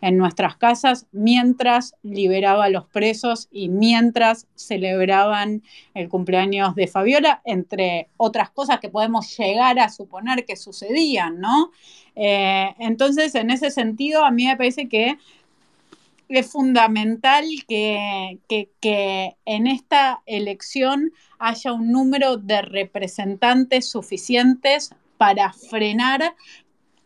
en 0.00 0.16
nuestras 0.16 0.56
casas 0.56 1.06
mientras 1.12 1.94
liberaba 2.02 2.64
a 2.64 2.70
los 2.70 2.86
presos 2.86 3.48
y 3.50 3.68
mientras 3.68 4.46
celebraban 4.54 5.62
el 5.94 6.08
cumpleaños 6.08 6.74
de 6.74 6.86
Fabiola, 6.86 7.42
entre 7.44 8.08
otras 8.16 8.50
cosas 8.50 8.80
que 8.80 8.88
podemos 8.88 9.36
llegar 9.36 9.78
a 9.78 9.88
suponer 9.88 10.44
que 10.44 10.56
sucedían, 10.56 11.40
¿no? 11.40 11.70
Eh, 12.16 12.74
entonces, 12.78 13.34
en 13.34 13.50
ese 13.50 13.70
sentido, 13.70 14.24
a 14.24 14.30
mí 14.30 14.46
me 14.46 14.56
parece 14.56 14.88
que 14.88 15.18
es 16.30 16.50
fundamental 16.50 17.44
que, 17.68 18.38
que, 18.48 19.36
en 19.44 19.66
esta 19.66 20.22
elección 20.26 21.12
haya 21.38 21.72
un 21.72 21.90
número 21.90 22.36
de 22.36 22.62
representantes 22.62 23.90
suficientes 23.90 24.94
para 25.18 25.52
frenar 25.52 26.36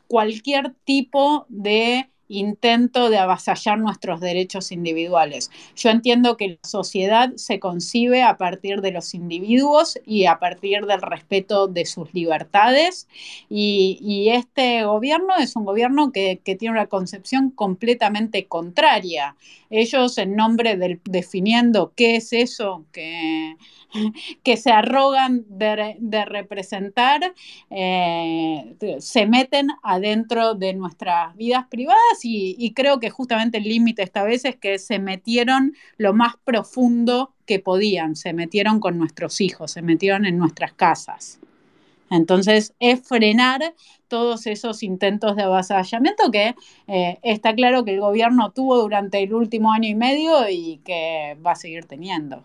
cualquier 0.09 0.75
tipo 0.85 1.47
de 1.49 2.11
intento 2.39 3.11
de 3.11 3.19
avasallar 3.19 3.79
nuestros 3.79 4.21
derechos 4.21 4.73
individuales. 4.73 5.51
Yo 5.77 5.91
entiendo 5.91 6.37
que 6.37 6.49
la 6.49 6.69
sociedad 6.69 7.33
se 7.37 7.61
concibe 7.61 8.23
a 8.23 8.37
partir 8.37 8.81
de 8.81 8.93
los 8.93 9.15
individuos 9.15 9.99
y 10.07 10.27
a 10.27 10.39
partir 10.39 10.87
del 10.87 11.03
respeto 11.03 11.69
de 11.69 11.87
sus 11.87 12.13
libertades 12.15 13.09
y, 13.49 14.31
este 14.35 14.85
gobierno 14.85 15.35
es 15.39 15.55
un 15.55 15.65
gobierno 15.65 16.11
que, 16.13 16.41
tiene 16.45 16.73
una 16.73 16.87
concepción 16.87 17.51
completamente 17.51 18.47
contraria. 18.47 19.37
Ellos 19.71 20.19
en 20.19 20.37
nombre 20.37 20.77
del 20.77 21.01
definiendo 21.05 21.93
qué 21.97 22.17
es 22.17 22.33
eso 22.33 22.85
que 22.93 23.57
que 24.43 24.57
se 24.57 24.71
arrogan 24.71 25.45
de, 25.49 26.25
representar, 26.25 27.35
eh, 27.71 28.77
se 28.99 29.27
meten 29.27 29.69
adentro 29.83 30.55
de 30.55 30.75
nuestras 30.75 31.35
vidas 31.37 31.67
privadas 31.69 32.21
y, 32.23 32.73
creo 32.75 32.99
que 32.99 33.11
justamente 33.11 33.59
el 33.59 33.65
límite 33.65 34.03
esta 34.03 34.25
vez 34.25 34.45
es 34.45 34.57
que 34.57 34.79
se 34.79 34.99
metieron 34.99 35.75
lo 35.97 36.13
más 36.13 36.35
profundo 36.45 37.33
que 37.47 37.61
podían, 37.61 38.17
se 38.17 38.33
metieron 38.33 38.81
con 38.81 38.99
nuestros 38.99 39.41
hijos, 39.41 39.73
se 39.73 39.83
metieron 39.83 40.27
en 40.27 40.39
nuestras 40.39 40.73
casas. 40.73 41.39
Entonces, 42.11 42.75
es 42.81 43.03
frenar 43.07 43.75
todos 44.09 44.47
esos 44.47 44.83
intentos 44.83 45.37
de 45.37 45.43
avasallamiento 45.43 46.31
que 46.31 46.55
eh, 46.87 47.19
está 47.23 47.55
claro 47.55 47.85
que 47.85 47.95
el 47.95 48.01
gobierno 48.01 48.51
tuvo 48.51 48.81
durante 48.83 49.23
el 49.23 49.35
último 49.35 49.73
año 49.73 49.89
y 49.89 49.95
medio 49.95 50.49
y 50.49 50.81
que 50.85 51.37
va 51.45 51.53
a 51.53 51.57
seguir 51.57 51.87
teniendo. 51.87 52.45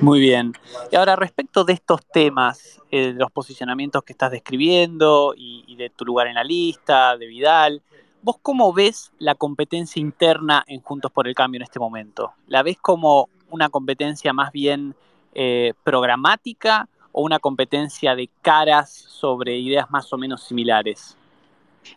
Muy 0.00 0.20
bien. 0.20 0.52
Y 0.90 0.96
ahora, 0.96 1.16
respecto 1.16 1.64
de 1.64 1.72
estos 1.72 2.04
temas, 2.06 2.82
eh, 2.90 3.14
los 3.16 3.30
posicionamientos 3.30 4.02
que 4.04 4.12
estás 4.12 4.30
describiendo 4.30 5.34
y, 5.36 5.74
de 5.76 5.90
tu 5.90 6.04
lugar 6.04 6.26
en 6.26 6.34
la 6.34 6.44
lista, 6.44 7.16
de 7.16 7.26
Vidal, 7.26 7.82
¿vos 8.22 8.36
cómo 8.42 8.72
ves 8.72 9.12
la 9.18 9.34
competencia 9.34 10.00
interna 10.00 10.64
en 10.66 10.80
Juntos 10.82 11.10
por 11.12 11.26
el 11.28 11.34
Cambio 11.34 11.58
en 11.58 11.62
este 11.62 11.78
momento? 11.78 12.32
¿La 12.46 12.62
ves 12.62 12.78
como 12.80 13.28
una 13.50 13.68
competencia 13.68 14.32
más 14.32 14.52
bien 14.52 14.94
eh, 15.34 15.72
programática 15.82 16.88
o 17.12 17.22
una 17.22 17.38
competencia 17.38 18.14
de 18.14 18.28
caras 18.42 18.90
sobre 18.90 19.58
ideas 19.58 19.90
más 19.90 20.12
o 20.12 20.18
menos 20.18 20.42
similares? 20.42 21.16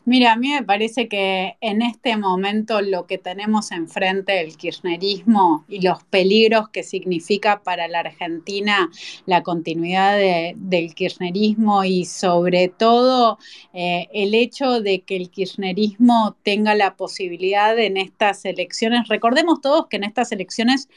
Mira, 0.06 0.34
a 0.34 0.36
mí 0.36 0.50
me 0.50 0.64
parece 0.64 1.08
que 1.08 1.58
en 1.62 1.82
este 1.82 2.18
momento 2.18 2.82
lo 2.82 3.06
que 3.06 3.18
tenemos 3.18 3.72
enfrente, 3.72 4.42
el 4.42 4.58
kirchnerismo 4.58 5.66
y 5.68 5.82
los 5.82 6.04
peligros 6.04 6.70
que 6.70 6.84
significa 6.84 7.62
para 7.64 7.88
la 7.88 8.00
Argentina 8.00 8.90
la 9.26 9.44
continuidad 9.44 10.18
del 10.56 10.94
kirchnerismo 10.94 11.84
y 11.84 12.06
sobre 12.06 12.68
todo 12.68 13.38
eh, 13.74 14.08
el 14.14 14.34
hecho 14.36 14.82
de 14.82 15.02
que 15.02 15.16
el 15.16 15.30
kirchnerismo 15.30 16.36
tenga 16.44 16.76
la 16.76 16.96
posibilidad 16.96 17.78
en 17.78 17.98
estas 17.98 18.46
elecciones, 18.46 19.08
recordemos 19.08 19.62
todos 19.62 19.88
que 19.88 19.98
en 19.98 20.04
estas 20.04 20.32
elecciones 20.32 20.90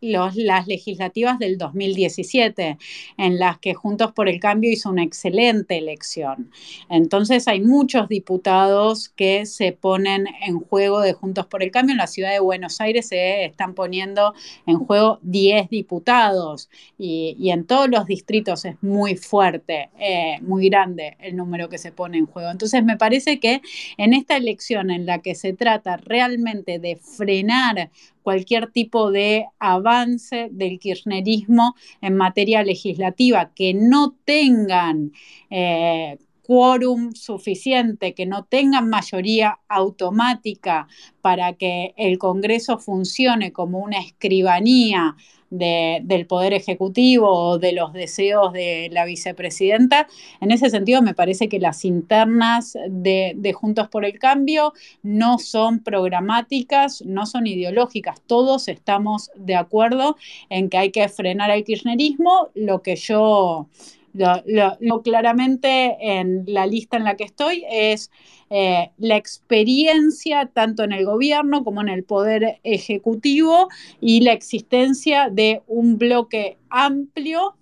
las 0.00 0.66
legislativas 0.66 1.38
del 1.38 1.58
2017, 1.58 2.78
en 3.18 3.38
las 3.38 3.58
que 3.58 3.74
Juntos 3.74 4.12
por 4.12 4.28
el 4.28 4.40
Cambio 4.40 4.70
hizo 4.70 4.90
una 4.90 5.02
excelente 5.02 5.78
elección. 5.78 6.50
Entonces 6.88 7.48
hay 7.48 7.60
muchos 7.60 8.08
diputados 8.08 9.08
que 9.10 9.46
se 9.46 9.72
ponen 9.72 10.26
en 10.46 10.60
juego 10.60 11.00
de 11.00 11.12
Juntos 11.12 11.46
por 11.46 11.62
el 11.62 11.70
Cambio. 11.70 11.92
En 11.92 11.98
la 11.98 12.06
ciudad 12.06 12.32
de 12.32 12.40
Buenos 12.40 12.80
Aires 12.80 13.08
se 13.08 13.44
están 13.44 13.74
poniendo 13.74 14.34
en 14.66 14.78
juego 14.78 15.18
10 15.22 15.68
diputados 15.68 16.70
y, 16.98 17.50
en 17.50 17.64
todos 17.64 17.88
los 17.88 18.06
distritos 18.06 18.64
es 18.64 18.80
muy 18.82 19.16
fuerte, 19.16 19.90
eh, 19.98 20.38
muy 20.42 20.68
grande 20.68 21.16
el 21.18 21.36
número 21.36 21.68
que 21.68 21.78
se 21.78 21.92
pone 21.92 22.18
en 22.18 22.26
juego. 22.26 22.50
Entonces 22.50 22.84
me 22.84 22.96
parece 22.96 23.40
que 23.40 23.60
en 23.96 24.14
esta 24.14 24.36
elección 24.36 24.90
en 24.90 25.06
la 25.06 25.18
que 25.18 25.34
se 25.34 25.52
trata 25.52 25.96
realmente 25.96 26.78
de 26.78 26.96
frenar 26.96 27.90
cualquier 28.22 28.70
tipo 28.70 29.10
de 29.10 29.46
avance 29.58 30.48
del 30.50 30.78
kirchnerismo 30.78 31.74
en 32.00 32.16
materia 32.16 32.62
legislativa, 32.62 33.52
que 33.54 33.74
no 33.74 34.14
tengan 34.24 35.12
eh, 35.50 36.18
quórum 36.50 37.12
suficiente, 37.12 38.12
que 38.12 38.26
no 38.26 38.44
tengan 38.44 38.88
mayoría 38.88 39.60
automática 39.68 40.88
para 41.20 41.52
que 41.52 41.94
el 41.96 42.18
Congreso 42.18 42.78
funcione 42.78 43.52
como 43.52 43.78
una 43.78 44.00
escribanía 44.00 45.14
del 45.50 46.26
Poder 46.26 46.52
Ejecutivo 46.52 47.28
o 47.28 47.58
de 47.58 47.72
los 47.72 47.92
deseos 47.92 48.52
de 48.52 48.88
la 48.92 49.04
vicepresidenta. 49.04 50.06
En 50.40 50.52
ese 50.52 50.70
sentido, 50.70 51.02
me 51.02 51.14
parece 51.14 51.48
que 51.48 51.58
las 51.58 51.84
internas 51.84 52.78
de, 52.88 53.32
de 53.36 53.52
Juntos 53.52 53.88
por 53.88 54.04
el 54.04 54.18
Cambio 54.18 54.72
no 55.02 55.38
son 55.38 55.80
programáticas, 55.80 57.02
no 57.04 57.26
son 57.26 57.46
ideológicas. 57.46 58.20
Todos 58.26 58.68
estamos 58.68 59.30
de 59.34 59.56
acuerdo 59.56 60.16
en 60.48 60.70
que 60.70 60.78
hay 60.78 60.90
que 60.92 61.08
frenar 61.08 61.50
el 61.50 61.64
kirchnerismo. 61.64 62.48
Lo 62.54 62.82
que 62.82 62.96
yo 62.96 63.66
lo, 64.12 65.02
claramente 65.02 65.96
en 66.00 66.44
la 66.46 66.66
lista 66.66 66.96
en 66.96 67.04
la 67.04 67.16
que 67.16 67.24
estoy 67.24 67.64
es 67.70 68.10
eh, 68.50 68.90
la 68.98 69.16
experiencia 69.16 70.50
tanto 70.52 70.82
en 70.82 70.92
el 70.92 71.04
gobierno 71.04 71.62
como 71.64 71.80
en 71.80 71.88
el 71.88 72.04
poder 72.04 72.58
ejecutivo 72.64 73.68
y 74.00 74.22
la 74.22 74.32
existencia 74.32 75.28
de 75.30 75.62
un 75.66 75.98
bloque 75.98 76.58
amplio 76.68 77.54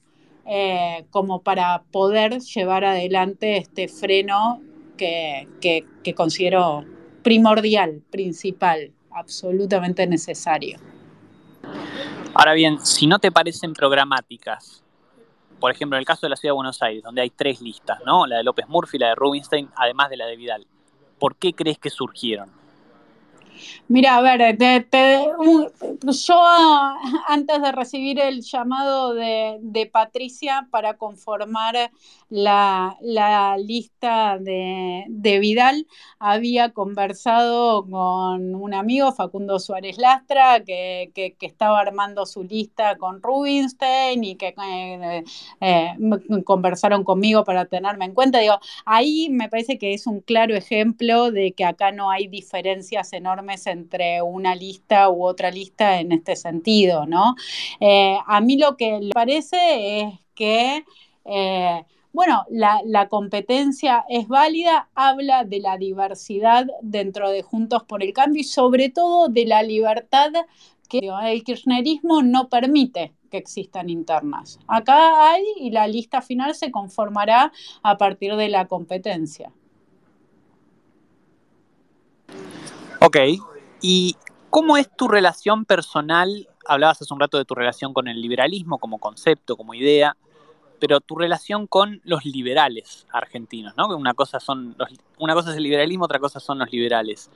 eh, 0.47 1.05
como 1.11 1.43
para 1.43 1.83
poder 1.91 2.41
llevar 2.41 2.85
adelante 2.85 3.59
este 3.59 3.89
freno 3.89 4.63
que, 4.97 5.47
que 5.61 6.15
considero 6.15 6.85
primordial, 7.23 8.03
principal, 8.11 8.91
absolutamente 9.13 10.07
necesario. 10.07 10.79
Ahora 12.35 12.55
bien, 12.55 12.79
si 12.81 13.07
no 13.07 13.19
te 13.19 13.31
parecen 13.31 13.73
programáticas, 13.73 14.83
por 15.61 15.71
ejemplo, 15.71 15.97
en 15.97 16.01
el 16.01 16.07
caso 16.07 16.27
de 16.27 16.31
la 16.31 16.37
Ciudad 16.37 16.53
de 16.53 16.57
Buenos 16.57 16.83
Aires, 16.83 17.03
donde 17.03 17.21
hay 17.21 17.31
tres 17.31 17.61
listas, 17.61 17.99
¿no? 18.05 18.27
La 18.27 18.37
de 18.37 18.45
López 18.45 18.69
Murphy, 18.69 18.99
la 18.99 19.09
de 19.09 19.15
Rubinstein, 19.15 19.69
además 19.77 20.11
de 20.11 20.17
la 20.17 20.27
de 20.27 20.37
Vidal. 20.37 20.67
¿Por 21.19 21.37
qué 21.37 21.53
crees 21.53 21.79
que 21.79 21.91
surgieron? 21.91 22.58
Mira, 23.89 24.17
a 24.17 24.21
ver, 24.21 24.59
yo 26.03 26.43
antes 27.29 27.63
de 27.63 27.73
recibir 27.73 28.21
el 28.21 28.43
llamado 28.43 29.15
de, 29.15 29.91
Patricia 29.93 30.69
para 30.71 30.99
conformar 30.99 31.91
la, 32.29 32.97
lista 33.59 34.39
de, 34.39 35.39
Vidal, 35.41 35.87
había 36.19 36.73
conversado 36.73 37.87
con 37.89 38.55
un 38.55 38.75
amigo, 38.75 39.13
Facundo 39.13 39.59
Suárez 39.59 39.99
Lastra, 39.99 40.63
que, 40.65 41.13
estaba 41.41 41.81
armando 41.81 42.27
su 42.27 42.45
lista 42.45 42.97
con 42.99 43.23
Rubinstein 43.23 44.23
y 44.23 44.37
que 44.37 44.55
eh, 44.63 45.25
eh, 45.61 45.97
conversaron 46.45 47.05
conmigo 47.05 47.45
para 47.45 47.65
tenerme 47.65 48.05
en 48.05 48.15
cuenta. 48.15 48.39
Digo, 48.39 48.59
ahí 48.85 49.29
me 49.31 49.49
parece 49.49 49.79
que 49.79 49.95
es 49.95 50.07
un 50.07 50.21
claro 50.21 50.55
ejemplo 50.55 51.31
de 51.31 51.53
que 51.53 51.65
acá 51.65 51.93
no 51.93 52.11
hay 52.11 52.27
diferencias 52.29 53.13
enormes 53.13 53.48
entre 53.67 54.23
una 54.23 54.55
lista 54.55 55.09
u 55.11 55.25
otra 55.25 55.51
lista 55.51 56.01
en 56.01 56.13
este 56.13 56.37
sentido, 56.37 57.07
¿no? 57.07 57.35
Eh, 57.81 58.17
a 58.27 58.41
mí 58.41 58.59
lo 58.59 58.77
que 58.77 59.01
me 59.01 59.11
parece 59.11 60.01
es 60.01 60.15
que... 60.35 60.85
Eh, 61.25 61.85
bueno, 62.11 62.45
la, 62.51 63.09
competencia 63.09 64.05
es 64.09 64.27
válida, 64.27 64.89
habla 64.95 65.45
de 65.45 65.61
la 65.61 65.77
diversidad 65.77 66.67
dentro 66.83 67.31
de 67.31 67.43
Juntos 67.43 67.85
por 67.85 68.03
el 68.03 68.13
Cambio 68.13 68.41
y 68.41 68.45
sobre 68.45 68.89
todo 68.89 69.29
de 69.29 69.47
la 69.47 69.63
libertad 69.63 70.33
que 70.89 71.11
el 71.27 71.45
kirchnerismo 71.45 72.23
no 72.23 72.49
permite 72.49 73.13
que 73.31 73.37
existan 73.37 73.91
internas. 73.91 74.59
Acá 74.67 75.31
hay 75.31 75.45
y 75.59 75.71
la 75.71 75.87
lista 75.87 76.23
final 76.23 76.55
se 76.55 76.71
conformará 76.71 77.53
a 77.83 77.99
partir 77.99 78.35
de 78.37 78.49
la 78.49 78.67
competencia. 78.67 79.53
Ok, 83.01 83.17
¿y 83.81 84.17
cómo 84.51 84.77
es 84.77 84.91
tu 84.91 85.07
relación 85.07 85.65
personal? 85.65 86.49
Hablabas 86.67 87.01
hace 87.01 87.15
un 87.15 87.21
rato 87.21 87.39
de 87.39 87.45
tu 87.45 87.55
relación 87.55 87.95
con 87.95 88.09
el 88.09 88.21
liberalismo 88.21 88.79
como 88.79 88.99
concepto, 88.99 89.57
como 89.57 89.73
idea, 89.75 90.17
pero 90.81 91.01
tu 91.01 91.15
relación 91.15 91.69
con 91.69 92.01
los 92.03 92.25
liberales 92.25 93.07
argentinos, 93.13 93.77
¿no? 93.77 93.87
Una 93.97 94.15
cosa, 94.15 94.41
son 94.41 94.77
una 95.19 95.35
cosa 95.35 95.53
es 95.53 95.57
el 95.57 95.63
liberalismo, 95.63 96.07
otra 96.07 96.19
cosa 96.19 96.41
son 96.41 96.59
los 96.59 96.73
liberales. 96.73 97.31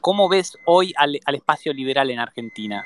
¿Cómo 0.00 0.28
ves 0.28 0.56
hoy 0.64 0.94
al, 0.96 1.18
al 1.24 1.34
espacio 1.34 1.72
liberal 1.72 2.10
en 2.10 2.20
Argentina? 2.20 2.84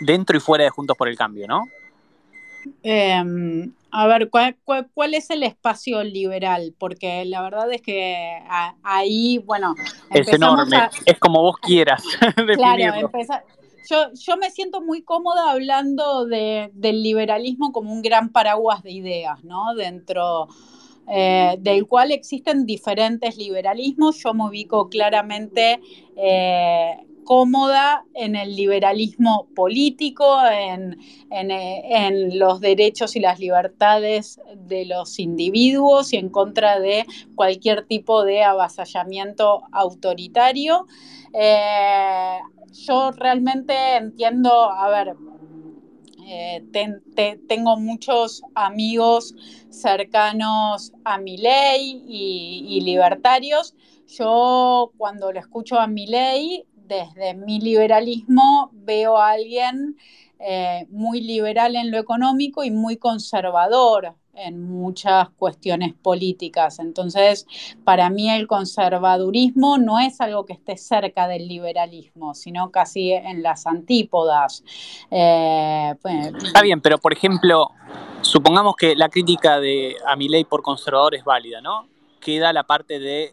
Dentro 0.00 0.36
y 0.36 0.40
fuera 0.40 0.64
de 0.64 0.70
Juntos 0.70 0.96
por 0.98 1.08
el 1.08 1.16
Cambio, 1.16 1.46
¿no? 1.48 1.64
Em, 2.82 3.72
a 3.90 4.06
ver, 4.06 4.30
¿cuál, 4.30 5.14
es 5.14 5.30
el 5.30 5.42
espacio 5.42 6.02
liberal? 6.02 6.74
Porque 6.78 7.24
la 7.24 7.42
verdad 7.42 7.72
es 7.72 7.82
que 7.82 8.38
ahí, 8.82 9.38
bueno... 9.38 9.74
Es 10.10 10.28
enorme, 10.28 10.78
es 11.04 11.18
como 11.18 11.42
vos 11.42 11.56
quieras. 11.58 12.02
claro, 12.56 13.10
yo, 13.90 14.12
yo, 14.14 14.36
me 14.36 14.50
siento 14.50 14.80
muy 14.80 15.02
cómoda 15.02 15.50
hablando 15.50 16.24
del 16.26 17.02
liberalismo 17.02 17.72
como 17.72 17.92
un 17.92 18.00
gran 18.00 18.30
paraguas 18.30 18.82
de 18.82 18.92
ideas, 18.92 19.42
¿no? 19.44 19.74
Dentro 19.74 20.48
eh, 21.08 21.56
del 21.58 21.86
cual 21.86 22.12
existen 22.12 22.64
diferentes 22.64 23.36
liberalismos. 23.36 24.22
Yo 24.22 24.34
me 24.34 24.46
ubico 24.46 24.88
claramente 24.88 25.80
eh, 26.16 26.96
cómoda 27.24 28.04
en 28.14 28.36
el 28.36 28.56
liberalismo 28.56 29.48
político, 29.54 30.38
en, 30.46 30.98
los 32.38 32.60
derechos 32.60 33.16
y 33.16 33.20
las 33.20 33.38
libertades 33.38 34.40
de 34.56 34.84
los 34.84 35.18
individuos 35.18 36.12
y 36.12 36.16
en 36.16 36.28
contra 36.28 36.78
de 36.78 37.06
cualquier 37.34 37.86
tipo 37.86 38.24
de 38.24 38.42
avasallamiento 38.42 39.62
autoritario. 39.72 40.86
Eh, 41.32 42.38
yo 42.72 43.10
realmente 43.12 43.96
entiendo, 43.96 44.70
a 44.70 44.88
ver, 44.88 45.14
eh, 46.24 46.64
tengo 47.48 47.76
muchos 47.78 48.42
amigos 48.54 49.34
cercanos 49.70 50.92
a 51.04 51.18
mi 51.18 51.36
ley 51.36 52.04
y, 52.06 52.80
libertarios. 52.82 53.74
Yo 54.06 54.92
cuando 54.96 55.32
lo 55.32 55.38
escucho 55.38 55.78
a 55.78 55.86
mi 55.86 56.06
ley, 56.06 56.64
desde 56.92 57.34
mi 57.34 57.58
liberalismo 57.58 58.70
veo 58.72 59.16
a 59.16 59.30
alguien 59.30 59.96
eh, 60.38 60.86
muy 60.90 61.22
liberal 61.22 61.74
en 61.76 61.90
lo 61.90 61.98
económico 61.98 62.64
y 62.64 62.70
muy 62.70 62.96
conservador 62.96 64.14
en 64.34 64.62
muchas 64.62 65.28
cuestiones 65.30 65.94
políticas. 65.94 66.78
Entonces, 66.78 67.46
para 67.84 68.10
mí 68.10 68.30
el 68.30 68.46
conservadurismo 68.46 69.78
no 69.78 70.00
es 70.00 70.20
algo 70.20 70.44
que 70.44 70.54
esté 70.54 70.76
cerca 70.76 71.28
del 71.28 71.48
liberalismo, 71.48 72.34
sino 72.34 72.70
casi 72.70 73.12
en 73.12 73.42
las 73.42 73.66
antípodas. 73.66 74.64
Eh, 75.10 75.94
pues, 76.00 76.32
Está 76.44 76.62
bien, 76.62 76.80
pero 76.80 76.98
por 76.98 77.12
ejemplo, 77.12 77.70
supongamos 78.22 78.74
que 78.76 78.96
la 78.96 79.08
crítica 79.08 79.60
de 79.60 79.96
a 80.06 80.16
mi 80.16 80.28
ley 80.28 80.44
por 80.44 80.62
conservador 80.62 81.14
es 81.14 81.24
válida, 81.24 81.60
¿no? 81.60 81.86
Queda 82.20 82.52
la 82.52 82.64
parte 82.64 82.98
de 82.98 83.32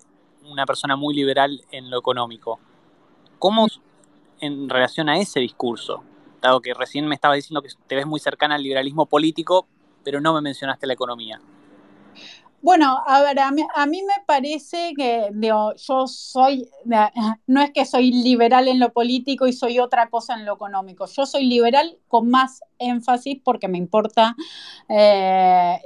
una 0.50 0.65
persona 0.65 0.95
muy 0.95 1.15
liberal 1.15 1.62
en 1.72 1.89
lo 1.89 2.00
económico. 2.00 2.60
¿Cómo 3.39 3.67
en 4.41 4.69
relación 4.69 5.08
a 5.08 5.17
ese 5.17 5.39
discurso? 5.39 6.04
Dado 6.41 6.60
que 6.62 6.73
recién 6.73 7.08
me 7.08 7.15
estabas 7.15 7.38
diciendo 7.38 7.62
que 7.62 7.69
te 7.88 7.95
ves 7.95 8.06
muy 8.06 8.19
cercana 8.19 8.56
al 8.56 8.63
liberalismo 8.63 9.06
político, 9.06 9.65
pero 10.04 10.19
no 10.19 10.34
me 10.34 10.41
mencionaste 10.41 10.86
la 10.88 10.93
economía. 10.93 11.39
Bueno, 12.62 12.98
a 13.08 13.22
ver, 13.22 13.39
a 13.39 13.52
mí, 13.52 13.63
me 14.04 14.24
parece 14.26 14.93
que 14.98 15.30
yo 15.34 15.74
soy, 16.08 16.69
no 17.48 17.62
es 17.62 17.72
que 17.72 17.86
soy 17.86 18.12
liberal 18.12 18.67
en 18.67 18.80
lo 18.80 18.91
político 18.91 19.48
y 19.48 19.54
soy 19.54 19.80
otra 19.80 20.10
cosa 20.10 20.34
en 20.34 20.45
lo 20.45 20.56
económico, 20.56 21.06
yo 21.06 21.26
soy 21.26 21.45
liberal 21.45 21.98
con 22.10 22.30
más 22.30 22.62
énfasis 22.78 23.39
porque 23.43 23.69
me 23.69 23.78
importa, 23.78 24.36
eh, 24.89 25.80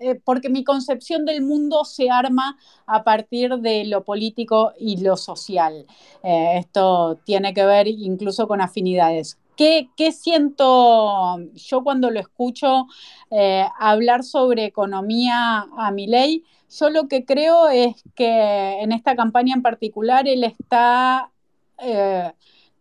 eh, 0.00 0.20
porque 0.22 0.50
mi 0.50 0.64
concepción 0.64 1.24
del 1.24 1.42
mundo 1.42 1.84
se 1.84 2.10
arma 2.10 2.58
a 2.86 3.04
partir 3.04 3.56
de 3.58 3.84
lo 3.86 4.04
político 4.04 4.72
y 4.78 4.98
lo 5.02 5.16
social. 5.16 5.86
Eh, 6.22 6.58
esto 6.58 7.20
tiene 7.24 7.54
que 7.54 7.64
ver 7.64 7.88
incluso 7.88 8.46
con 8.46 8.60
afinidades. 8.60 9.38
¿Qué, 9.56 10.12
siento 10.12 11.38
yo 11.54 11.84
cuando 11.84 12.10
lo 12.10 12.18
escucho 12.18 12.86
eh, 13.30 13.66
hablar 13.78 14.24
sobre 14.24 14.64
economía 14.64 15.66
a 15.76 15.90
mi 15.90 16.06
ley? 16.06 16.44
Yo 16.70 16.90
lo 16.90 17.06
que 17.06 17.24
creo 17.24 17.68
es 17.68 18.02
que 18.14 18.80
en 18.80 18.92
esta 18.92 19.14
campaña 19.14 19.54
en 19.54 19.62
particular 19.62 20.26
él 20.26 20.42
está 20.44 21.30
eh, 21.78 22.32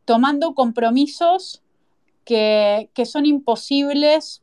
tomando 0.06 0.56
compromisos 0.56 1.62
que, 2.24 2.90
que 2.94 3.06
son 3.06 3.26
imposibles 3.26 4.42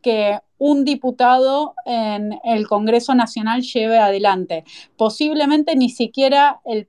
que 0.00 0.40
un 0.64 0.84
diputado 0.84 1.74
en 1.84 2.38
el 2.44 2.68
Congreso 2.68 3.16
Nacional 3.16 3.62
lleve 3.62 3.98
adelante. 3.98 4.62
Posiblemente 4.96 5.74
ni 5.74 5.90
siquiera 5.90 6.60
el, 6.64 6.88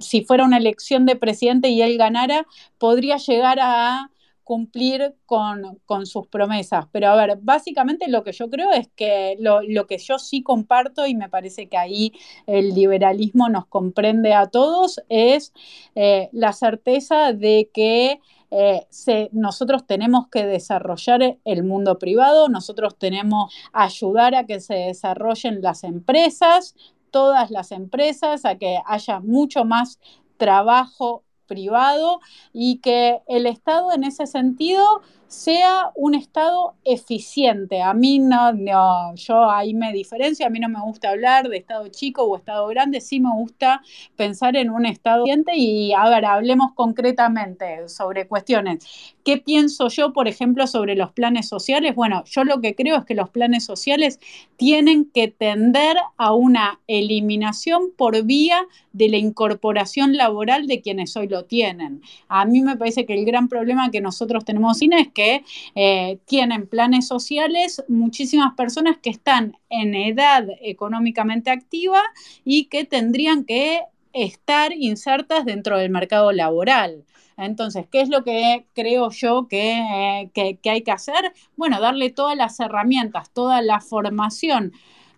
si 0.00 0.24
fuera 0.24 0.46
una 0.46 0.56
elección 0.56 1.04
de 1.04 1.16
presidente 1.16 1.68
y 1.68 1.82
él 1.82 1.98
ganara, 1.98 2.46
podría 2.78 3.18
llegar 3.18 3.58
a 3.60 4.10
cumplir 4.42 5.14
con, 5.26 6.06
sus 6.06 6.28
promesas. 6.28 6.86
Pero 6.92 7.08
a 7.08 7.14
ver, 7.14 7.38
básicamente 7.42 8.08
lo 8.08 8.24
que 8.24 8.32
yo 8.32 8.48
creo 8.48 8.72
es 8.72 8.88
que 8.96 9.36
lo, 9.38 9.86
que 9.86 9.98
yo 9.98 10.18
sí 10.18 10.42
comparto 10.42 11.06
y 11.06 11.14
me 11.14 11.28
parece 11.28 11.68
que 11.68 11.76
ahí 11.76 12.14
el 12.46 12.70
liberalismo 12.70 13.50
nos 13.50 13.66
comprende 13.66 14.32
a 14.32 14.46
todos 14.46 15.02
es 15.10 15.52
eh, 15.94 16.30
la 16.32 16.54
certeza 16.54 17.34
de 17.34 17.68
que 17.74 18.18
eh, 18.50 18.86
nosotros 19.32 19.86
tenemos 19.86 20.28
que 20.28 20.44
desarrollar 20.46 21.38
el 21.44 21.64
mundo 21.64 21.98
privado, 21.98 22.48
nosotros 22.48 22.96
tenemos 22.98 23.52
ayudar 23.72 24.34
a 24.34 24.44
que 24.46 24.60
se 24.60 24.74
desarrollen 24.74 25.62
las 25.62 25.84
empresas, 25.84 26.74
todas 27.10 27.50
las 27.50 27.72
empresas, 27.72 28.44
a 28.44 28.56
que 28.56 28.78
haya 28.86 29.20
mucho 29.20 29.64
más 29.64 29.98
trabajo 30.36 31.24
privado 31.50 32.20
y 32.52 32.78
que 32.78 33.18
el 33.26 33.46
Estado 33.46 33.92
en 33.92 34.04
ese 34.04 34.28
sentido 34.28 35.02
sea 35.30 35.92
un 35.94 36.16
Estado 36.16 36.74
eficiente. 36.84 37.80
A 37.82 37.94
mí 37.94 38.18
no, 38.18 38.52
no, 38.52 39.14
yo 39.14 39.48
ahí 39.48 39.74
me 39.74 39.92
diferencio, 39.92 40.44
a 40.44 40.50
mí 40.50 40.58
no 40.58 40.68
me 40.68 40.80
gusta 40.80 41.10
hablar 41.10 41.48
de 41.48 41.56
Estado 41.56 41.86
chico 41.86 42.24
o 42.24 42.36
Estado 42.36 42.66
grande, 42.66 43.00
sí 43.00 43.20
me 43.20 43.30
gusta 43.32 43.80
pensar 44.16 44.56
en 44.56 44.70
un 44.70 44.86
Estado 44.86 45.22
eficiente 45.22 45.52
y 45.54 45.92
a 45.92 46.08
ver, 46.10 46.24
hablemos 46.24 46.72
concretamente 46.74 47.88
sobre 47.88 48.26
cuestiones. 48.26 48.84
¿Qué 49.24 49.36
pienso 49.36 49.88
yo, 49.88 50.12
por 50.12 50.26
ejemplo, 50.26 50.66
sobre 50.66 50.96
los 50.96 51.12
planes 51.12 51.46
sociales? 51.48 51.94
Bueno, 51.94 52.24
yo 52.24 52.42
lo 52.42 52.60
que 52.60 52.74
creo 52.74 52.96
es 52.96 53.04
que 53.04 53.14
los 53.14 53.30
planes 53.30 53.64
sociales 53.64 54.18
tienen 54.56 55.04
que 55.04 55.28
tender 55.28 55.96
a 56.16 56.34
una 56.34 56.80
eliminación 56.88 57.92
por 57.96 58.24
vía 58.24 58.66
de 58.92 59.08
la 59.08 59.16
incorporación 59.16 60.16
laboral 60.16 60.66
de 60.66 60.80
quienes 60.80 61.16
hoy 61.16 61.28
lo 61.28 61.39
tienen. 61.44 62.02
A 62.28 62.44
mí 62.44 62.62
me 62.62 62.76
parece 62.76 63.06
que 63.06 63.14
el 63.14 63.24
gran 63.24 63.48
problema 63.48 63.90
que 63.90 64.00
nosotros 64.00 64.44
tenemos 64.44 64.80
es 64.80 65.08
que 65.08 65.20
que 65.20 65.44
eh, 65.74 66.18
tienen 66.24 66.66
planes 66.66 67.06
sociales 67.06 67.84
muchísimas 67.88 68.54
personas 68.54 68.96
que 69.02 69.10
están 69.10 69.56
en 69.68 69.94
edad 69.94 70.46
económicamente 70.62 71.50
activa 71.50 72.00
y 72.44 72.64
que 72.64 72.84
tendrían 72.84 73.44
que 73.44 73.82
estar 74.14 74.72
insertas 74.72 75.44
dentro 75.44 75.78
del 75.78 75.90
mercado 75.90 76.32
laboral. 76.32 77.04
Entonces, 77.36 77.86
¿qué 77.90 78.00
es 78.00 78.08
lo 78.08 78.24
que 78.24 78.66
creo 78.74 79.10
yo 79.10 79.46
que, 79.48 79.78
eh, 79.78 80.30
que 80.32 80.70
hay 80.70 80.82
que 80.82 80.90
hacer? 80.90 81.32
Bueno, 81.56 81.80
darle 81.80 82.10
todas 82.10 82.36
las 82.36 82.58
herramientas, 82.60 83.30
toda 83.30 83.62
la 83.62 83.80
formación 83.80 84.72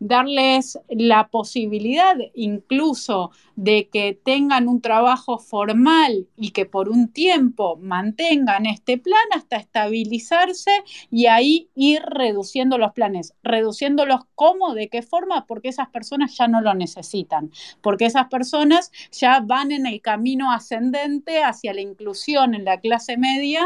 darles 0.04 0.80
la 0.88 1.28
posibilidad 1.28 2.16
incluso 2.34 3.30
de 3.54 3.88
que 3.88 4.18
tengan 4.24 4.66
un 4.66 4.80
trabajo 4.80 5.38
formal 5.38 6.26
y 6.36 6.50
que 6.50 6.66
por 6.66 6.88
un 6.88 7.12
tiempo 7.12 7.76
mantengan 7.76 8.66
este 8.66 8.98
plan 8.98 9.22
hasta 9.32 9.56
estabilizarse 9.56 10.70
y 11.10 11.26
ahí 11.26 11.68
ir 11.76 12.02
reduciendo 12.02 12.78
los 12.78 12.92
planes. 12.92 13.34
Reduciéndolos 13.44 14.22
cómo, 14.34 14.74
de 14.74 14.88
qué 14.88 15.02
forma, 15.02 15.46
porque 15.46 15.68
esas 15.68 15.88
personas 15.90 16.36
ya 16.36 16.48
no 16.48 16.60
lo 16.60 16.74
necesitan, 16.74 17.52
porque 17.80 18.06
esas 18.06 18.26
personas 18.26 18.90
ya 19.12 19.38
van 19.40 19.70
en 19.70 19.86
el 19.86 20.00
camino 20.00 20.50
ascendente 20.50 21.44
hacia 21.44 21.74
la 21.74 21.80
inclusión 21.80 22.54
en 22.54 22.64
la 22.64 22.80
clase 22.80 23.16
media 23.16 23.64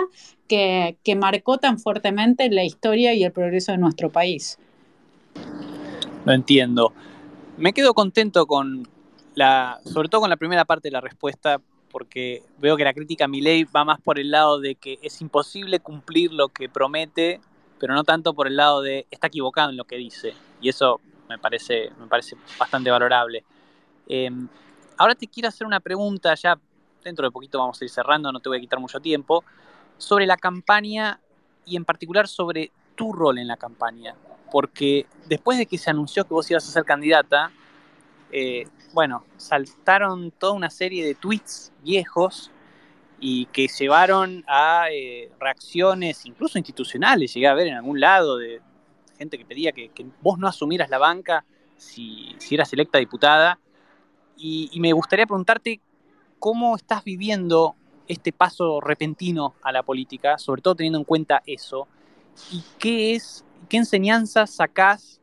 que, 0.48 0.98
que 1.02 1.16
marcó 1.16 1.56
tan 1.58 1.78
fuertemente 1.78 2.50
la 2.50 2.64
historia 2.64 3.14
y 3.14 3.24
el 3.24 3.32
progreso 3.32 3.72
de 3.72 3.78
nuestro 3.78 4.12
país. 4.12 4.58
No 6.26 6.32
entiendo. 6.32 6.92
Me 7.56 7.72
quedo 7.72 7.94
contento 7.94 8.46
con 8.46 8.82
la, 9.36 9.78
sobre 9.84 10.08
todo 10.08 10.22
con 10.22 10.30
la 10.30 10.36
primera 10.36 10.64
parte 10.64 10.88
de 10.88 10.92
la 10.92 11.00
respuesta, 11.00 11.60
porque 11.88 12.42
veo 12.58 12.76
que 12.76 12.82
la 12.82 12.92
crítica 12.92 13.26
a 13.26 13.28
mi 13.28 13.40
ley 13.40 13.62
va 13.62 13.84
más 13.84 14.00
por 14.00 14.18
el 14.18 14.32
lado 14.32 14.58
de 14.58 14.74
que 14.74 14.98
es 15.02 15.20
imposible 15.20 15.78
cumplir 15.78 16.32
lo 16.32 16.48
que 16.48 16.68
promete, 16.68 17.40
pero 17.78 17.94
no 17.94 18.02
tanto 18.02 18.34
por 18.34 18.48
el 18.48 18.56
lado 18.56 18.82
de 18.82 19.06
está 19.08 19.28
equivocado 19.28 19.70
en 19.70 19.76
lo 19.76 19.84
que 19.84 19.94
dice. 19.98 20.34
Y 20.60 20.68
eso 20.68 21.00
me 21.28 21.38
parece, 21.38 21.92
me 21.96 22.08
parece 22.08 22.36
bastante 22.58 22.90
valorable. 22.90 23.44
Em, 24.08 24.48
ahora 24.98 25.14
te 25.14 25.28
quiero 25.28 25.48
hacer 25.48 25.64
una 25.64 25.78
pregunta, 25.78 26.34
ya 26.34 26.58
dentro 27.04 27.24
de 27.24 27.30
poquito 27.30 27.60
vamos 27.60 27.80
a 27.80 27.84
ir 27.84 27.90
cerrando, 27.90 28.32
no 28.32 28.40
te 28.40 28.48
voy 28.48 28.58
a 28.58 28.60
quitar 28.60 28.80
mucho 28.80 28.98
tiempo, 28.98 29.44
sobre 29.96 30.26
la 30.26 30.36
campaña 30.36 31.20
y 31.64 31.76
en 31.76 31.84
particular 31.84 32.26
sobre 32.26 32.72
tu 32.96 33.12
rol 33.12 33.38
en 33.38 33.46
la 33.46 33.56
campaña 33.56 34.16
porque 34.50 35.06
después 35.28 35.58
de 35.58 35.66
que 35.66 35.78
se 35.78 35.90
anunció 35.90 36.24
que 36.24 36.34
vos 36.34 36.50
ibas 36.50 36.68
a 36.68 36.72
ser 36.72 36.84
candidata, 36.84 37.50
eh, 38.30 38.66
bueno, 38.92 39.24
saltaron 39.36 40.30
toda 40.30 40.52
una 40.52 40.70
serie 40.70 41.04
de 41.04 41.14
tweets 41.14 41.72
viejos 41.82 42.50
y 43.18 43.46
que 43.46 43.68
llevaron 43.68 44.44
a 44.46 44.86
eh, 44.90 45.30
reacciones 45.40 46.26
incluso 46.26 46.58
institucionales, 46.58 47.32
llegué 47.32 47.46
a 47.46 47.54
ver 47.54 47.68
en 47.68 47.74
algún 47.74 48.00
lado 48.00 48.36
de 48.36 48.60
gente 49.18 49.38
que 49.38 49.44
pedía 49.44 49.72
que, 49.72 49.90
vos 50.20 50.38
no 50.38 50.46
asumieras 50.46 50.90
la 50.90 50.98
banca 50.98 51.44
si, 51.76 52.36
eras 52.50 52.72
electa 52.72 52.98
diputada. 52.98 53.58
Y 54.38 54.78
me 54.80 54.92
gustaría 54.92 55.24
preguntarte 55.24 55.80
cómo 56.38 56.76
estás 56.76 57.02
viviendo 57.04 57.74
este 58.06 58.32
paso 58.32 58.80
repentino 58.80 59.54
a 59.62 59.72
la 59.72 59.82
política, 59.82 60.36
sobre 60.36 60.60
todo 60.60 60.74
teniendo 60.74 60.98
en 60.98 61.04
cuenta 61.04 61.42
eso, 61.46 61.88
y 62.52 62.62
qué 62.78 63.14
es 63.14 63.45
¿qué 63.68 63.76
enseñanzas 63.78 64.50
sacás 64.50 65.20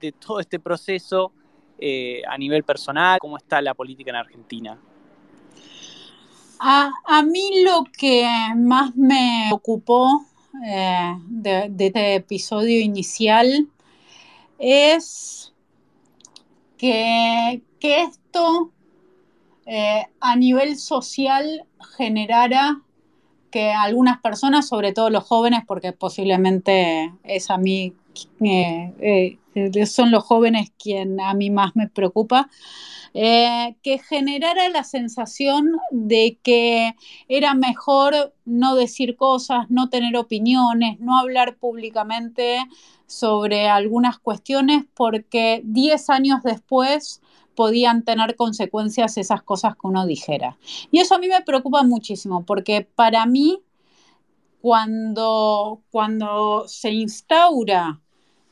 de 0.00 0.12
todo 0.12 0.40
este 0.40 0.58
proceso 0.58 1.32
eh, 1.78 2.22
a 2.28 2.36
nivel 2.38 2.64
personal? 2.64 3.18
¿Cómo 3.20 3.36
está 3.36 3.60
la 3.60 3.74
política 3.74 4.10
en 4.10 4.16
Argentina? 4.16 4.78
A, 6.60 7.22
mí 7.22 7.62
lo 7.64 7.84
que 7.84 8.28
más 8.56 8.96
me 8.96 9.48
ocupó 9.52 10.26
eh, 10.66 11.14
de, 11.28 11.72
este 11.78 12.16
episodio 12.16 12.80
inicial 12.80 13.68
es 14.58 15.52
que, 16.76 17.62
esto 17.80 18.72
eh, 19.66 20.04
a 20.20 20.36
nivel 20.36 20.76
social 20.78 21.64
generara 21.96 22.82
que 23.50 23.70
algunas 23.70 24.20
personas, 24.20 24.68
sobre 24.68 24.92
todo 24.92 25.10
los 25.10 25.24
jóvenes, 25.24 25.62
porque 25.66 25.92
posiblemente 25.92 27.12
es 27.24 27.50
a 27.50 27.58
mí, 27.58 27.94
eh, 28.40 29.38
son 29.86 30.10
los 30.10 30.24
jóvenes 30.24 30.72
quien 30.78 31.20
a 31.20 31.34
mí 31.34 31.50
más 31.50 31.74
me 31.76 31.88
preocupa, 31.88 32.48
eh, 33.14 33.74
que 33.82 33.98
generara 33.98 34.68
la 34.68 34.84
sensación 34.84 35.72
de 35.90 36.38
que 36.42 36.94
era 37.28 37.54
mejor 37.54 38.34
no 38.44 38.74
decir 38.74 39.16
cosas, 39.16 39.70
no 39.70 39.88
tener 39.88 40.16
opiniones, 40.16 41.00
no 41.00 41.18
hablar 41.18 41.56
públicamente 41.56 42.58
sobre 43.06 43.68
algunas 43.68 44.18
cuestiones, 44.18 44.84
porque 44.94 45.62
10 45.64 46.10
años 46.10 46.42
después 46.42 47.22
podían 47.58 48.04
tener 48.04 48.36
consecuencias 48.36 49.16
esas 49.16 49.42
cosas 49.42 49.74
que 49.74 49.88
uno 49.88 50.06
dijera. 50.06 50.56
Y 50.92 51.00
eso 51.00 51.16
a 51.16 51.18
mí 51.18 51.26
me 51.26 51.40
preocupa 51.40 51.82
muchísimo, 51.82 52.46
porque 52.46 52.86
para 52.94 53.26
mí, 53.26 53.58
cuando, 54.60 55.82
cuando 55.90 56.68
se 56.68 56.92
instaura 56.92 58.00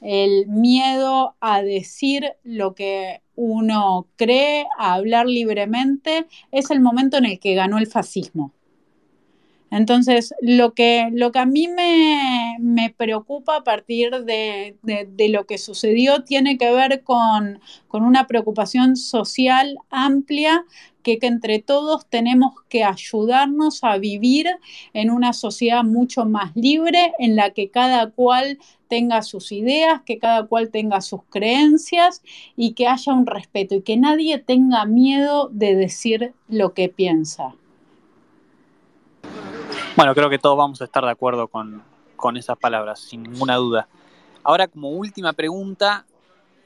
el 0.01 0.49
miedo 0.49 1.37
a 1.38 1.62
decir 1.62 2.33
lo 2.42 2.75
que 2.75 3.23
uno 3.37 4.09
cree, 4.16 4.66
a 4.77 4.95
hablar 4.95 5.27
libremente, 5.27 6.27
es 6.51 6.73
el 6.73 6.81
momento 6.81 7.19
en 7.19 7.27
el 7.27 7.38
que 7.38 7.55
ganó 7.55 7.79
el 7.79 7.87
fascismo. 7.87 8.56
Entonces, 9.70 10.33
lo 10.40 10.74
que, 10.74 11.09
lo 11.12 11.33
que 11.33 11.40
a 11.40 11.46
mí 11.46 11.68
me, 11.68 12.94
preocupa 12.96 13.57
a 13.57 13.64
partir 13.64 14.11
de, 14.24 14.76
lo 15.29 15.46
que 15.46 15.59
sucedió 15.59 16.22
tiene 16.22 16.57
que 16.57 16.72
ver 16.72 17.02
con, 17.02 17.61
una 17.90 18.26
preocupación 18.26 18.96
social 18.96 19.79
amplia 19.90 20.64
que, 21.02 21.18
que, 21.18 21.26
entre 21.26 21.61
todos 21.61 22.07
tenemos 22.07 22.52
que 22.68 22.85
ayudarnos 22.85 23.83
a 23.83 23.96
vivir 23.96 24.46
en 24.92 25.11
una 25.11 25.33
sociedad 25.33 25.83
mucho 25.83 26.26
más 26.26 26.55
libre, 26.55 27.12
en 27.18 27.37
la 27.37 27.50
que 27.50 27.70
cada 27.70 28.11
cual 28.11 28.59
tenga 28.88 29.22
sus 29.22 29.50
ideas, 29.50 30.02
que 30.02 30.18
cada 30.18 30.46
cual 30.46 30.70
tenga 30.70 31.00
sus 31.00 31.22
creencias 31.31 32.22
y 32.57 32.72
que 32.72 32.87
haya 32.87 33.12
un 33.14 33.26
respeto 33.26 33.74
y 33.76 33.83
que 33.83 33.96
nadie 33.96 34.38
tenga 34.38 34.85
miedo 34.85 35.48
de 35.52 35.74
decir 35.74 36.35
lo 36.48 36.74
que 36.74 36.88
piensa. 36.88 37.55
Bueno, 39.96 40.14
creo 40.14 40.28
que 40.28 40.38
todos 40.38 40.59
vamos 40.59 40.82
a 40.82 40.85
estar 40.85 41.02
de 41.02 41.11
acuerdo 41.11 41.48
con, 41.48 41.82
esas 42.37 42.59
palabras, 42.59 43.00
sin 43.00 43.22
ninguna 43.22 43.56
duda. 43.56 43.88
Ahora, 44.44 44.68
como 44.68 44.90
última 44.90 45.32
pregunta, 45.32 46.04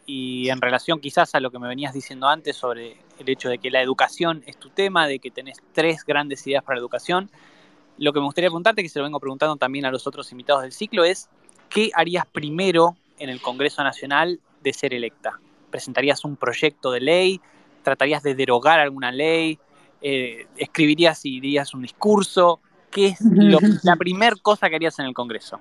y 0.04 0.48
en 0.48 0.60
relación 0.60 0.98
quizás 0.98 1.32
a 1.36 1.40
lo 1.40 1.52
que 1.52 1.60
me 1.60 1.68
venías 1.68 1.94
diciendo 1.94 2.26
antes 2.26 2.56
sobre 2.56 2.96
el 3.20 3.28
hecho 3.28 3.48
de 3.48 3.58
que 3.58 3.70
la 3.70 3.82
educación 3.82 4.42
es 4.46 4.56
tu 4.56 4.70
tema, 4.70 5.06
de 5.06 5.20
que 5.20 5.30
tenés 5.30 5.58
tres 5.72 6.04
grandes 6.04 6.44
ideas 6.44 6.64
para 6.64 6.76
la 6.76 6.80
educación, 6.80 7.30
lo 7.98 8.12
que 8.12 8.18
me 8.18 8.24
gustaría 8.24 8.48
preguntarte, 8.48 8.82
que 8.82 8.88
se 8.88 8.98
lo 8.98 9.04
vengo 9.04 9.20
preguntando 9.20 9.54
también 9.54 9.84
a 9.84 9.92
los 9.92 10.08
otros 10.08 10.32
invitados 10.32 10.62
del 10.62 10.72
ciclo, 10.72 11.04
es 11.04 11.28
¿qué 11.68 11.92
harías 11.94 12.26
primero 12.26 12.96
en 13.20 13.28
el 13.28 13.40
Congreso 13.40 13.84
Nacional 13.84 14.40
de 14.60 14.72
ser 14.72 14.92
electa? 14.92 15.38
¿Presentarías 15.70 16.24
un 16.24 16.34
proyecto 16.34 16.90
de 16.90 17.00
ley? 17.00 17.40
¿Tratarías 17.84 18.24
de 18.24 18.34
derogar 18.34 18.80
alguna 18.80 19.12
ley? 19.12 19.60
Eh, 20.02 20.48
¿Escribirías 20.56 21.24
y 21.24 21.38
dirías 21.38 21.74
un 21.74 21.82
discurso? 21.82 22.58
¿Qué 22.90 23.07
es 23.07 23.20
la 23.83 23.96
primera 23.96 24.37
cosa 24.42 24.68
que 24.68 24.76
harías 24.76 24.98
en 24.98 25.07
el 25.07 25.14
Congreso? 25.14 25.61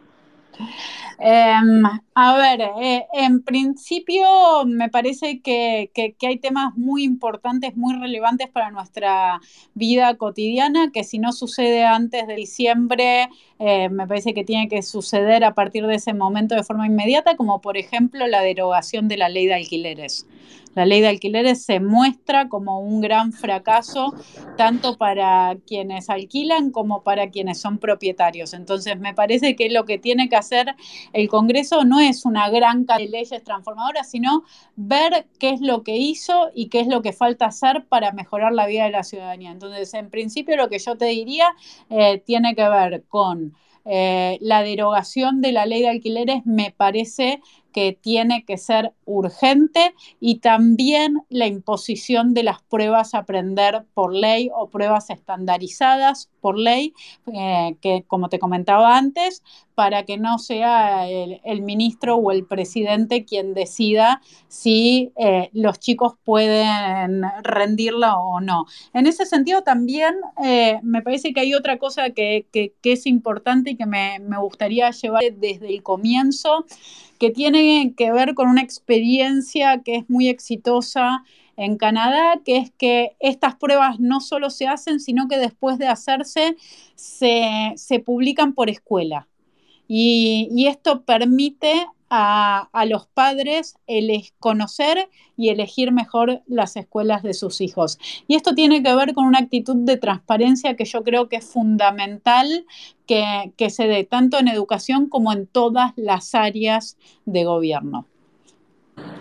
Em, 1.22 1.84
a 2.15 2.38
ver, 2.38 2.62
eh, 2.82 3.06
en 3.13 3.44
principio 3.44 4.26
me 4.65 4.89
parece 4.89 5.42
que, 5.42 5.92
hay 6.22 6.38
temas 6.38 6.76
muy 6.78 7.04
importantes, 7.04 7.76
muy 7.76 7.96
relevantes 7.96 8.48
para 8.50 8.72
nuestra 8.72 9.42
vida 9.74 10.15
cotidiana, 10.15 10.92
que 10.94 11.04
si 11.04 11.20
no 11.20 11.34
sucede 11.34 11.86
antes 11.86 12.26
de 12.26 12.36
diciembre, 12.36 13.30
eh, 13.60 13.89
me 13.89 14.08
parece 14.08 14.34
que 14.34 14.46
tiene 14.46 14.70
que 14.70 14.82
suceder 14.82 15.44
a 15.44 15.54
partir 15.54 15.86
de 15.88 15.96
ese 15.96 16.13
momento 16.13 16.56
de 16.56 16.63
forma 16.63 16.88
inmediata, 16.88 17.36
como 17.36 17.60
por 17.60 17.78
ejemplo 17.78 18.26
la 18.28 18.42
derogación 18.42 19.10
de 19.10 19.18
la 19.18 19.28
ley 19.28 19.48
de 19.48 19.56
alquileres. 19.56 20.26
La 20.75 20.86
ley 20.86 21.01
de 21.01 21.08
alquileres 21.08 21.63
se 21.63 21.79
muestra 21.79 22.49
como 22.49 22.79
un 22.79 23.01
gran 23.01 23.34
fracaso 23.34 24.13
tanto 24.58 24.97
para 24.97 25.58
quienes 25.65 26.10
alquilan 26.10 26.71
como 26.71 27.03
para 27.03 27.29
quienes 27.29 27.60
son 27.60 27.77
propietarios. 27.77 28.53
Entonces, 28.53 28.99
me 28.99 29.13
parece 29.13 29.55
que 29.55 29.69
lo 29.69 29.86
que 29.86 29.97
tiene 29.97 30.29
que 30.29 30.36
hacer 30.36 30.75
el 31.13 31.29
Congreso 31.29 31.86
no 31.86 31.99
es 31.99 32.25
una 32.25 32.49
gran 32.49 32.86
de 32.86 33.08
leyes 33.08 33.43
transformadoras, 33.43 34.10
sino 34.10 34.43
ver 34.75 35.27
qué 35.39 35.51
es 35.51 35.62
lo 35.62 35.84
que 35.84 35.97
hizo 35.97 36.49
y 36.53 36.67
qué 36.69 36.82
es 36.82 36.88
lo 36.88 37.01
que 37.01 37.13
falta 37.13 37.47
hacer 37.47 37.86
para 37.88 38.12
mejorar 38.12 38.53
la 38.53 38.67
vida 38.67 38.86
de 38.86 38.91
la 38.91 39.03
ciudadanía. 39.03 39.51
Entonces, 39.51 39.93
en 39.93 40.10
principio, 40.10 40.55
lo 40.55 40.69
que 40.69 40.79
yo 40.79 40.97
te 40.97 41.05
diría 41.05 41.53
eh, 41.89 42.21
tiene 42.25 42.55
que 42.55 42.67
ver 42.67 43.03
con 43.08 43.53
eh, 43.86 44.38
la 44.41 44.62
derogación 44.62 45.41
de 45.41 45.51
la 45.51 45.65
ley 45.65 45.82
de 45.82 45.89
alquileres 45.89 46.45
me 46.45 46.71
parece 46.71 47.41
que 47.71 47.93
tiene 47.93 48.45
que 48.45 48.58
ser 48.58 48.93
urgente 49.10 49.95
y 50.19 50.39
también 50.39 51.22
la 51.30 51.48
imposición 51.48 52.34
de 52.34 52.43
las 52.43 52.62
pruebas 52.62 53.13
a 53.13 53.19
aprender 53.19 53.86
por 53.93 54.13
ley 54.13 54.50
o 54.56 54.69
pruebas 54.69 55.10
estandarizadas 55.10 56.30
por 56.41 56.58
ley, 56.58 56.93
eh, 57.34 57.76
que 57.82 58.04
como 58.08 58.30
te 58.30 58.39
comentaba 58.39 58.98
antes, 58.98 59.43
para 59.76 60.04
que 60.04 60.17
no 60.17 60.39
sea 60.39 61.08
el, 61.08 61.62
ministro 61.62 62.17
o 62.17 62.32
el 62.32 62.45
presidente 62.45 63.24
quien 63.24 63.54
decida 63.54 64.22
si 64.48 65.12
eh, 65.15 65.50
los 65.54 65.80
chicos 65.80 66.13
pueden 66.24 67.24
rendirla 67.43 68.17
o 68.17 68.41
no. 68.41 68.65
En 68.93 69.08
ese 69.08 69.26
sentido 69.26 69.62
también 69.63 70.15
eh, 70.43 70.80
me 70.84 71.02
parece 71.02 71.34
que 71.34 71.39
hay 71.39 71.54
otra 71.54 71.78
cosa 71.78 72.10
que, 72.10 72.45
es 72.84 73.06
importante 73.06 73.72
y 73.72 73.76
que 73.76 73.86
me, 73.86 74.19
me 74.19 74.38
gustaría 74.38 74.91
llevar 74.91 75.24
desde 75.38 75.74
el 75.74 75.82
comienzo 75.82 76.65
que 77.19 77.30
tiene 77.32 77.93
que 77.98 78.12
ver 78.12 78.34
con 78.34 78.48
una 78.48 78.62
experiencia 78.62 78.98
que 79.83 79.95
es 79.97 80.09
muy 80.09 80.27
exitosa 80.27 81.23
en 81.59 81.77
Canadá, 81.77 82.39
que 82.45 82.57
es 82.57 82.71
que 82.71 83.17
estas 83.19 83.55
pruebas 83.55 83.99
no 83.99 84.21
solo 84.21 84.49
se 84.49 84.67
hacen, 84.67 85.01
sino 85.01 85.27
que 85.27 85.38
después 85.38 85.77
de 85.77 85.88
hacerse 85.88 86.55
se, 86.95 87.75
publican 88.05 88.53
por 88.53 88.69
escuela. 88.69 89.27
Y, 89.88 90.65
esto 90.67 91.03
permite 91.03 91.85
a, 92.09 92.69
los 92.88 93.07
padres 93.07 93.75
conocer 94.39 95.09
y 95.35 95.49
elegir 95.49 95.91
mejor 95.91 96.43
las 96.47 96.77
escuelas 96.77 97.23
de 97.23 97.33
sus 97.33 97.59
hijos. 97.59 97.99
Y 98.27 98.35
esto 98.35 98.55
tiene 98.55 98.81
que 98.81 98.95
ver 98.95 99.13
con 99.13 99.25
una 99.25 99.39
actitud 99.39 99.75
de 99.75 99.97
transparencia 99.97 100.75
que 100.75 100.85
yo 100.85 101.03
creo 101.03 101.27
que 101.27 101.38
es 101.38 101.45
fundamental 101.45 102.65
que, 103.05 103.69
se 103.69 103.88
dé 103.88 104.05
tanto 104.05 104.39
en 104.39 104.47
educación 104.47 105.09
como 105.09 105.33
en 105.33 105.45
todas 105.45 105.91
las 105.97 106.35
áreas 106.35 106.97
de 107.25 107.43
gobierno. 107.43 108.05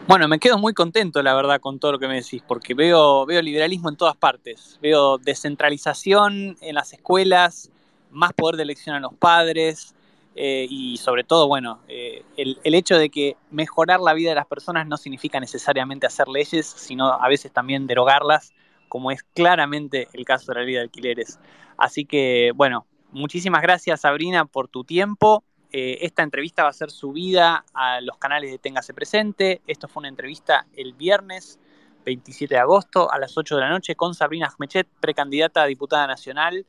Bueno, 0.08 0.26
me 0.26 0.38
quedo 0.38 0.56
muy 0.56 0.72
contento, 0.72 1.22
la 1.22 1.34
verdad, 1.34 1.60
con 1.60 1.78
todo 1.78 1.92
lo 1.92 1.98
que 1.98 2.08
me 2.08 2.14
decís, 2.14 2.42
porque 2.48 2.72
veo, 2.72 3.26
veo 3.26 3.42
liberalismo 3.42 3.90
en 3.90 3.96
todas 3.96 4.16
partes. 4.16 4.78
Veo 4.80 5.18
descentralización 5.18 6.56
en 6.62 6.74
las 6.74 6.94
escuelas, 6.94 7.70
más 8.10 8.32
poder 8.32 8.56
de 8.56 8.62
elección 8.62 8.96
a 8.96 9.00
los 9.00 9.12
padres, 9.12 9.94
eh, 10.34 10.66
y 10.70 10.96
sobre 10.96 11.24
todo, 11.24 11.46
bueno, 11.46 11.80
eh, 11.88 12.22
el, 12.38 12.74
hecho 12.74 12.96
de 12.96 13.10
que 13.10 13.36
mejorar 13.50 14.00
la 14.00 14.14
vida 14.14 14.30
de 14.30 14.36
las 14.36 14.46
personas 14.46 14.86
no 14.86 14.96
significa 14.96 15.40
necesariamente 15.40 16.06
hacer 16.06 16.26
leyes, 16.26 16.64
sino 16.66 17.12
a 17.12 17.28
veces 17.28 17.52
también 17.52 17.86
derogarlas, 17.86 18.54
como 18.88 19.10
es 19.10 19.22
claramente 19.34 20.08
el 20.14 20.24
caso 20.24 20.52
de 20.52 20.60
la 20.60 20.64
ley 20.64 20.72
de 20.72 20.80
alquileres. 20.80 21.38
Así 21.76 22.06
que, 22.06 22.52
bueno, 22.54 22.86
muchísimas 23.12 23.60
gracias 23.60 24.00
Sabrina 24.00 24.46
por 24.46 24.68
tu 24.68 24.84
tiempo. 24.84 25.44
Eh, 25.72 25.98
esta 26.00 26.22
entrevista 26.22 26.62
va 26.62 26.70
a 26.70 26.72
ser 26.72 26.90
subida 26.90 27.64
a 27.74 28.00
los 28.00 28.16
canales 28.16 28.50
de 28.50 28.58
Téngase 28.58 28.94
Presente. 28.94 29.60
Esto 29.66 29.88
fue 29.88 30.00
una 30.00 30.08
entrevista 30.08 30.66
el 30.76 30.94
viernes 30.94 31.58
27 32.04 32.54
de 32.54 32.60
agosto 32.60 33.12
a 33.12 33.18
las 33.18 33.36
8 33.36 33.56
de 33.56 33.60
la 33.60 33.68
noche 33.68 33.94
con 33.94 34.14
Sabrina 34.14 34.50
Ahmechet, 34.52 34.88
precandidata 35.00 35.62
a 35.62 35.66
diputada 35.66 36.06
nacional 36.06 36.64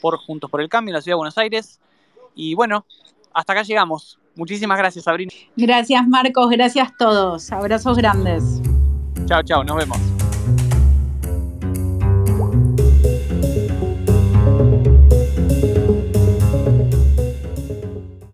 por 0.00 0.18
Juntos 0.18 0.50
por 0.50 0.60
el 0.60 0.68
Cambio 0.68 0.92
en 0.92 0.94
la 0.94 1.02
Ciudad 1.02 1.14
de 1.14 1.18
Buenos 1.18 1.38
Aires. 1.38 1.80
Y 2.34 2.54
bueno, 2.54 2.86
hasta 3.32 3.52
acá 3.52 3.62
llegamos. 3.62 4.18
Muchísimas 4.36 4.78
gracias, 4.78 5.04
Sabrina. 5.04 5.32
Gracias, 5.56 6.06
Marcos. 6.06 6.50
Gracias 6.50 6.88
a 6.88 6.94
todos. 6.96 7.50
Abrazos 7.52 7.96
grandes. 7.96 8.60
Chao, 9.26 9.42
chao. 9.42 9.64
Nos 9.64 9.76
vemos. 9.76 10.13